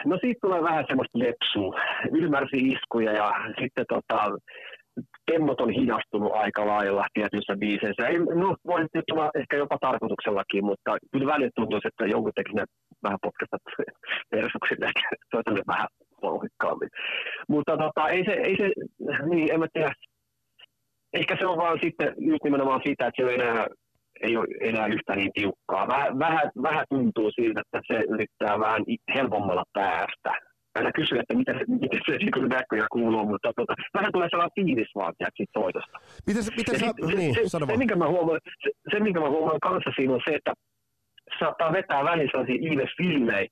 [0.05, 1.81] No siitä tulee vähän semmoista lepsua,
[2.13, 4.19] ylimääräisiä iskuja ja sitten tota,
[5.31, 8.09] temmot on hidastunut aika lailla tietyissä biiseissä.
[8.09, 12.53] Ei, no, voi nyt tulla ehkä jopa tarkoituksellakin, mutta kyllä välillä tuntuu, että jonkun teki
[12.53, 12.65] ne
[13.03, 13.57] vähän potkasta
[14.31, 15.89] persuksille, että se vähän
[16.23, 16.89] vauhikkaammin.
[17.49, 18.73] Mutta tota, ei se, ei se,
[19.31, 19.93] niin en mä tiedä.
[21.13, 23.67] Ehkä se on vaan sitten just nimenomaan sitä, että se ei enää,
[24.23, 25.89] ei ole enää yhtä niin tiukkaa.
[25.89, 28.83] Vähän, vähän, vähän tuntuu siltä, että se yrittää vähän
[29.15, 34.13] helpommalla päästä aina kysyä, että miten, miten se niin näkyy ja kuuluu, mutta tota, vähän
[34.13, 35.99] tulee sellainen fiilis vaan siitä soitosta.
[36.27, 39.61] Miten, miten sä, se, niin, se, se, minkä mä huomaan, se, se, minkä mä huomaan
[39.61, 40.53] kanssa siinä on se, että
[41.39, 43.49] saattaa vetää väliin sellaisia Iives-filmejä,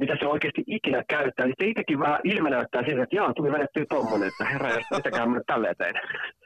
[0.00, 3.52] mitä se oikeasti ikinä käyttää, niin se itsekin vähän ilme näyttää siltä, että jaa, tuli
[3.52, 5.94] vedettyä tommonen, että herra, mitäkään mä nyt tälleen tein.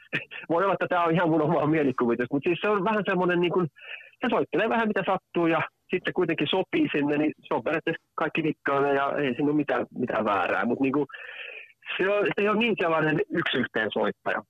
[0.51, 3.41] Voi olla, että tämä on ihan mun omaa mielikuvitus, mutta siis se on vähän semmoinen,
[3.41, 3.67] niin kuin,
[4.21, 8.43] se soittelee vähän mitä sattuu ja sitten kuitenkin sopii sinne, niin se on periaatteessa kaikki
[8.43, 11.07] vikkaana ja ei siinä ole mitään, mitään väärää, mutta niin kuin,
[11.97, 14.43] se, on, se ei ole niin sellainen yksi yhteen soittaja.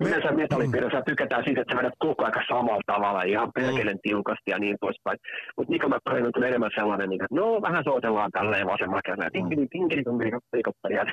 [0.00, 4.50] Me- Yleensä metallipiirissä tykätään siitä, että sä vedät koko ajan samalla tavalla, ihan perkeleen tiukasti
[4.50, 5.18] ja niin poispäin.
[5.56, 9.30] Mutta Nico McBrain on kyllä enemmän sellainen, niin että no vähän soitellaan tälleen vasemmalla kädellä.
[9.32, 10.18] Tinkili, tinkili, kun
[10.52, 11.04] viikottaja.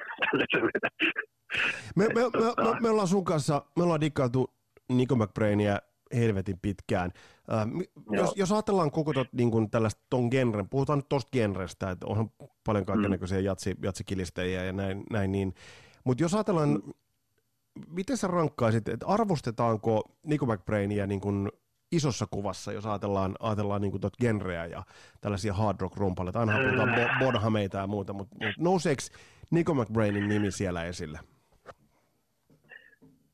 [1.95, 4.49] Me, me, me, me, me, ollaan sun kanssa, me ollaan dikkailtu
[4.89, 5.77] Nico McBrainia
[6.15, 7.11] helvetin pitkään.
[7.53, 7.67] Äh,
[8.11, 8.23] Joo.
[8.23, 12.05] jos, jos ajatellaan koko tot, niin kuin tällaista ton genren, puhutaan nyt tosta genrestä, että
[12.05, 12.31] onhan
[12.65, 13.45] paljon kaikenlaisia mm.
[13.45, 15.53] jatsi, jatsikilistäjiä ja näin, näin niin.
[16.03, 16.93] Mutta jos ajatellaan, mm.
[17.87, 21.51] miten sä rankkaisit, että arvostetaanko Nico McBrainia niin kuin
[21.91, 24.83] isossa kuvassa, jos ajatellaan, ajatellaan niin tot genreä ja
[25.21, 29.01] tällaisia hard rock rumpaleita, aina puhutaan bo- Bonhameita ja muuta, mutta mut nouseeko
[29.51, 31.19] Nico McBrainin nimi siellä esille?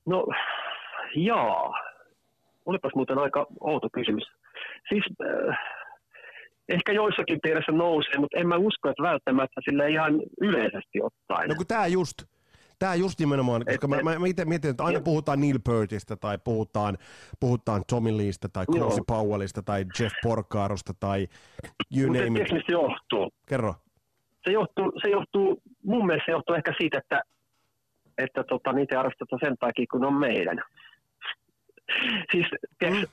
[0.05, 0.25] No,
[1.15, 1.86] jaa.
[2.69, 4.23] Olipas muuten aika outo kysymys.
[4.89, 5.57] Siis äh,
[6.69, 11.49] ehkä joissakin piirissä nousee, mutta en mä usko, että välttämättä sille ihan yleisesti ottaen.
[11.49, 12.17] No kun tää just,
[12.79, 15.03] tää just nimenomaan, koska mä, mä, mä itse mietin, että aina Joo.
[15.03, 16.97] puhutaan Neil Peartista tai puhutaan,
[17.39, 18.97] puhutaan Tommy Leestä tai Joo.
[19.07, 21.27] Powellista tai Jeff Porcarosta tai
[21.97, 22.47] you Mutta name it.
[22.47, 23.33] se johtuu?
[23.49, 23.75] Kerro.
[24.43, 27.21] Se johtuu, se johtuu, mun mielestä se johtuu ehkä siitä, että,
[28.17, 30.63] että tota, niitä ei arvosteta sen takia, kun on meidän.
[32.31, 32.47] siis,
[32.79, 33.11] tiedätkö, Mm.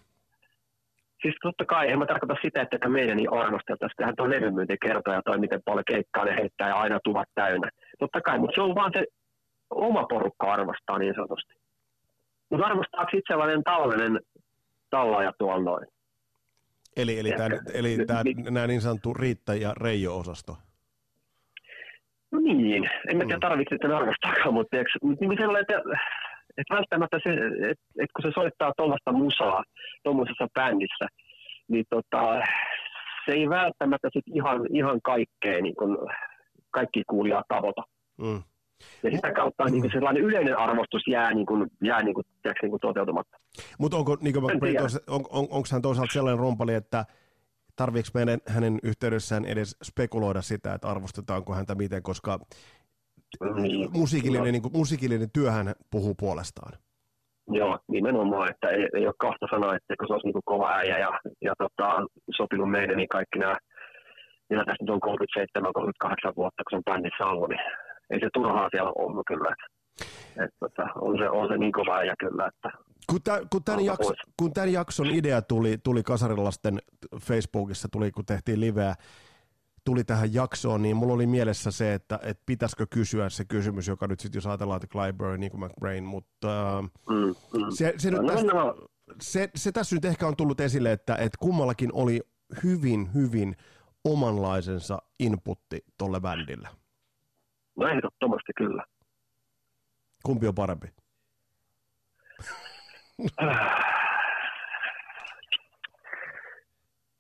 [1.22, 3.95] siis totta kai, en mä tarkoita sitä, että meidän ei arvosteltaisi.
[3.97, 7.70] Tähän tuo levymyyntikertoja tai miten paljon keikkaa ne heittää ja aina tuvat täynnä.
[7.99, 9.07] Totta kai, mutta se on vaan se
[9.70, 11.55] oma porukka arvostaa niin sanotusti.
[12.51, 14.20] Mutta arvostaako sitten sellainen tavallinen
[14.91, 15.87] tallaaja tuolla noin?
[16.97, 17.45] Eli, eli, Ehkä.
[17.75, 20.57] eli tää, Ni- nämä niin sanottu Riitta ja Reijo-osasto.
[22.33, 23.27] No niin, en mä Mm.
[23.29, 25.83] tiedä tarvitse sitten arvostaakaan, mutta tiedätkö, mutta niin sellainen, että,
[26.59, 27.31] että välttämättä se,
[27.71, 29.65] että, että kun se soittaa tuollaista musaa
[30.03, 31.07] tuommoisessa bändissä,
[31.69, 32.41] niin tota,
[33.27, 35.97] se ei välttämättä sit ihan, ihan kaikkea, niin kuin,
[36.71, 37.83] kaikki kuulijaa tavoita.
[38.19, 38.43] Mm.
[39.03, 42.67] Ja sitä kautta niin kuin sellainen yleinen arvostus jää, niin kuin, jää niin kuin, tiedätkö,
[42.67, 43.37] niin kuin toteutumatta.
[43.79, 44.17] Mutta onko
[44.61, 44.81] tiedä.
[44.81, 47.05] tos, on, on, onko hän toisaalta sellainen rumpali, että
[47.77, 52.49] tarviiko meidän hänen yhteydessään edes spekuloida sitä, että arvostetaanko häntä miten, koska Niin.
[53.93, 56.72] Musiikillinen, niin kuin, musiikillinen työhän puhuu puolestaan.
[57.49, 60.76] Joo, nimenomaan, että ei, ei ole kahta sanaa, että kun se olisi niin kuin kova
[60.76, 61.11] äijä ja,
[61.41, 62.07] ja tota,
[62.37, 63.57] sopinut meidän, niin kaikki nämä,
[64.51, 65.01] mitä tässä nyt on
[66.30, 67.61] 37-38 vuotta, kun se on bändissä ollut, niin
[68.11, 69.49] ei se turhaa siellä ole kyllä.
[69.55, 69.66] Että,
[70.45, 72.78] että, tota, on, se, on se niin kova äijä kyllä, että
[73.11, 76.78] Kun, tä, kun, tämän jakso, kun tämän jakson idea tuli, tuli Kasarilasten
[77.20, 78.95] Facebookissa, tuli, kun tehtiin liveä,
[79.85, 84.07] tuli tähän jaksoon, niin mulla oli mielessä se, että, että pitäisikö kysyä se kysymys, joka
[84.07, 87.35] nyt sitten jos ajatellaan, että Clyburn, niin kuin McBrain, mutta äh, mm, mm.
[87.70, 88.74] se, se, nyt No, tästä, no,
[89.20, 92.20] se, se tässä nyt ehkä on tullut esille, että, että kummallakin oli
[92.62, 93.57] hyvin, hyvin
[94.05, 96.68] omanlaisensa inputti tolle bändille.
[97.76, 98.85] no ehdottomasti kyllä.
[100.24, 100.89] Kumpi on parempi?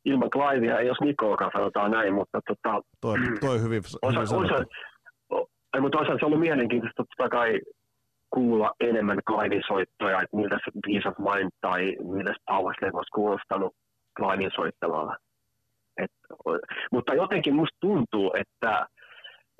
[0.04, 4.64] Ilman Clivea ei olisi Nikoakaan, sanotaan näin, mutta tota, Toi, toi hyvin, Osa, hyvin osa,
[5.74, 7.60] ei, mutta toisaalta se on ollut mielenkiintoista totta kai
[8.30, 13.14] kuulla enemmän Clivein soittoja, että miltä se Peace of Mind tai miltä se Powerslave olisi
[13.14, 13.72] kuulostanut
[14.16, 15.16] Clivein soittamalla.
[16.02, 16.10] Et,
[16.92, 18.86] mutta jotenkin musta tuntuu, että,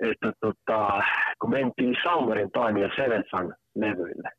[0.03, 1.03] että tota,
[1.41, 4.31] kun mentiin Summerin Time ja Seven Sun levyille,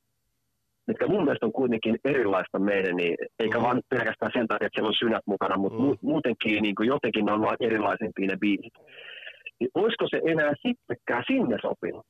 [0.88, 3.64] mitkä mun mielestä on kuitenkin erilaista meidän, niin, eikä Mm.
[3.64, 5.90] vaan pelkästään sen takia, että siellä on synät mukana, mutta Mm.
[5.90, 8.74] mu- muutenkin niin kuin jotenkin ne on vaan erilaisempia ne biisit.
[9.60, 12.06] Niin olisiko se enää sittenkään sinne sopinut?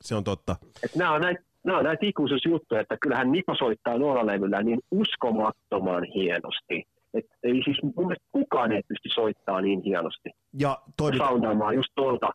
[0.00, 0.56] Se on totta.
[0.84, 4.78] Et nämä on näitä Nämä on näitä ikuisuusjuttuja, että kyllähän Niko soittaa noilla levyllä niin
[4.90, 6.82] uskomattoman hienosti.
[7.14, 10.30] Et ei siis mun mielestä kukaan ei pysty soittamaan niin hienosti.
[10.60, 11.16] Ja toi...
[11.16, 12.30] Soundaamaan just tuolta,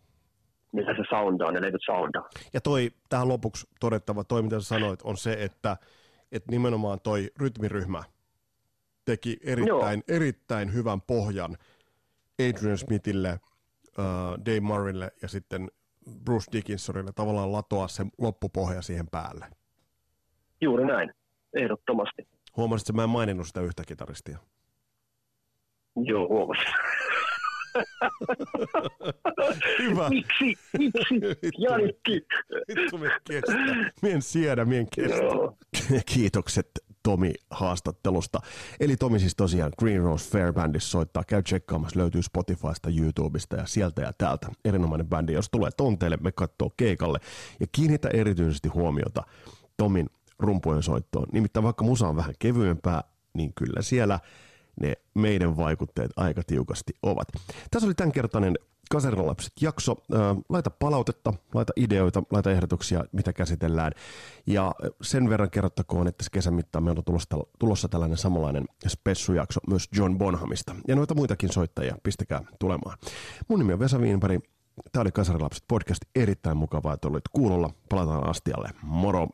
[0.75, 2.29] mitä se soundaa, ne levyt soundaa.
[2.53, 5.77] Ja toi tähän lopuksi todettava, toi mitä sä sanoit, on se, että,
[6.31, 8.03] että nimenomaan toi rytmiryhmä
[9.05, 11.57] teki erittäin, erittäin hyvän pohjan
[12.49, 13.39] Adrian Smithille,
[13.97, 15.67] uh, Dave Murraylle ja sitten
[16.23, 19.45] Bruce Dickinsonille tavallaan latoa se loppupohja siihen päälle.
[20.61, 21.13] Juuri näin,
[21.53, 22.27] ehdottomasti.
[22.57, 24.37] Huomasit, että mä en maininnut sitä yhtä kitaristia.
[25.95, 26.65] Joo, huomasin.
[29.79, 30.09] Hyvä.
[30.09, 30.53] Miksi?
[30.77, 31.15] Miksi?
[31.69, 32.21] Janikki.
[32.67, 33.53] Vittu, me kestä.
[34.01, 35.21] Mien siedä, mien kestä.
[36.13, 36.69] Kiitokset
[37.03, 38.39] Tomi haastattelusta.
[38.79, 41.23] Eli Tomi siis tosiaan Green Rose Fair Bandissa soittaa.
[41.23, 44.47] Käy tsekkaamassa, löytyy Spotifysta, YouTubesta ja sieltä ja täältä.
[44.65, 47.19] Erinomainen bändi, jos tulee tonteille, me katsoo keikalle.
[47.59, 49.23] Ja kiinnitä erityisesti huomiota
[49.77, 50.09] Tomin
[50.39, 51.27] rumpujen soittoon.
[51.31, 53.03] Nimittäin vaikka musa on vähän kevyempää,
[53.33, 54.19] niin kyllä siellä
[54.81, 57.27] ne meidän vaikutteet aika tiukasti ovat.
[57.71, 58.55] Tässä oli tämänkertainen
[58.91, 59.95] Kaserilapset jakso.
[60.49, 63.91] Laita palautetta, laita ideoita, laita ehdotuksia, mitä käsitellään.
[64.47, 69.89] Ja sen verran kerrottakoon, että kesän mittaan meillä on tulossa, tulossa tällainen samanlainen spessujakso myös
[69.97, 70.75] John Bonhamista.
[70.87, 72.97] Ja noita muitakin soittajia, pistäkää tulemaan.
[73.47, 74.43] Mun nimi on Vesa Wienberg.
[74.91, 76.01] Tämä oli Kasarilapset podcast.
[76.15, 77.69] Erittäin mukavaa, että olit kuulolla.
[77.89, 78.69] Palataan astialle.
[78.81, 79.27] Moro!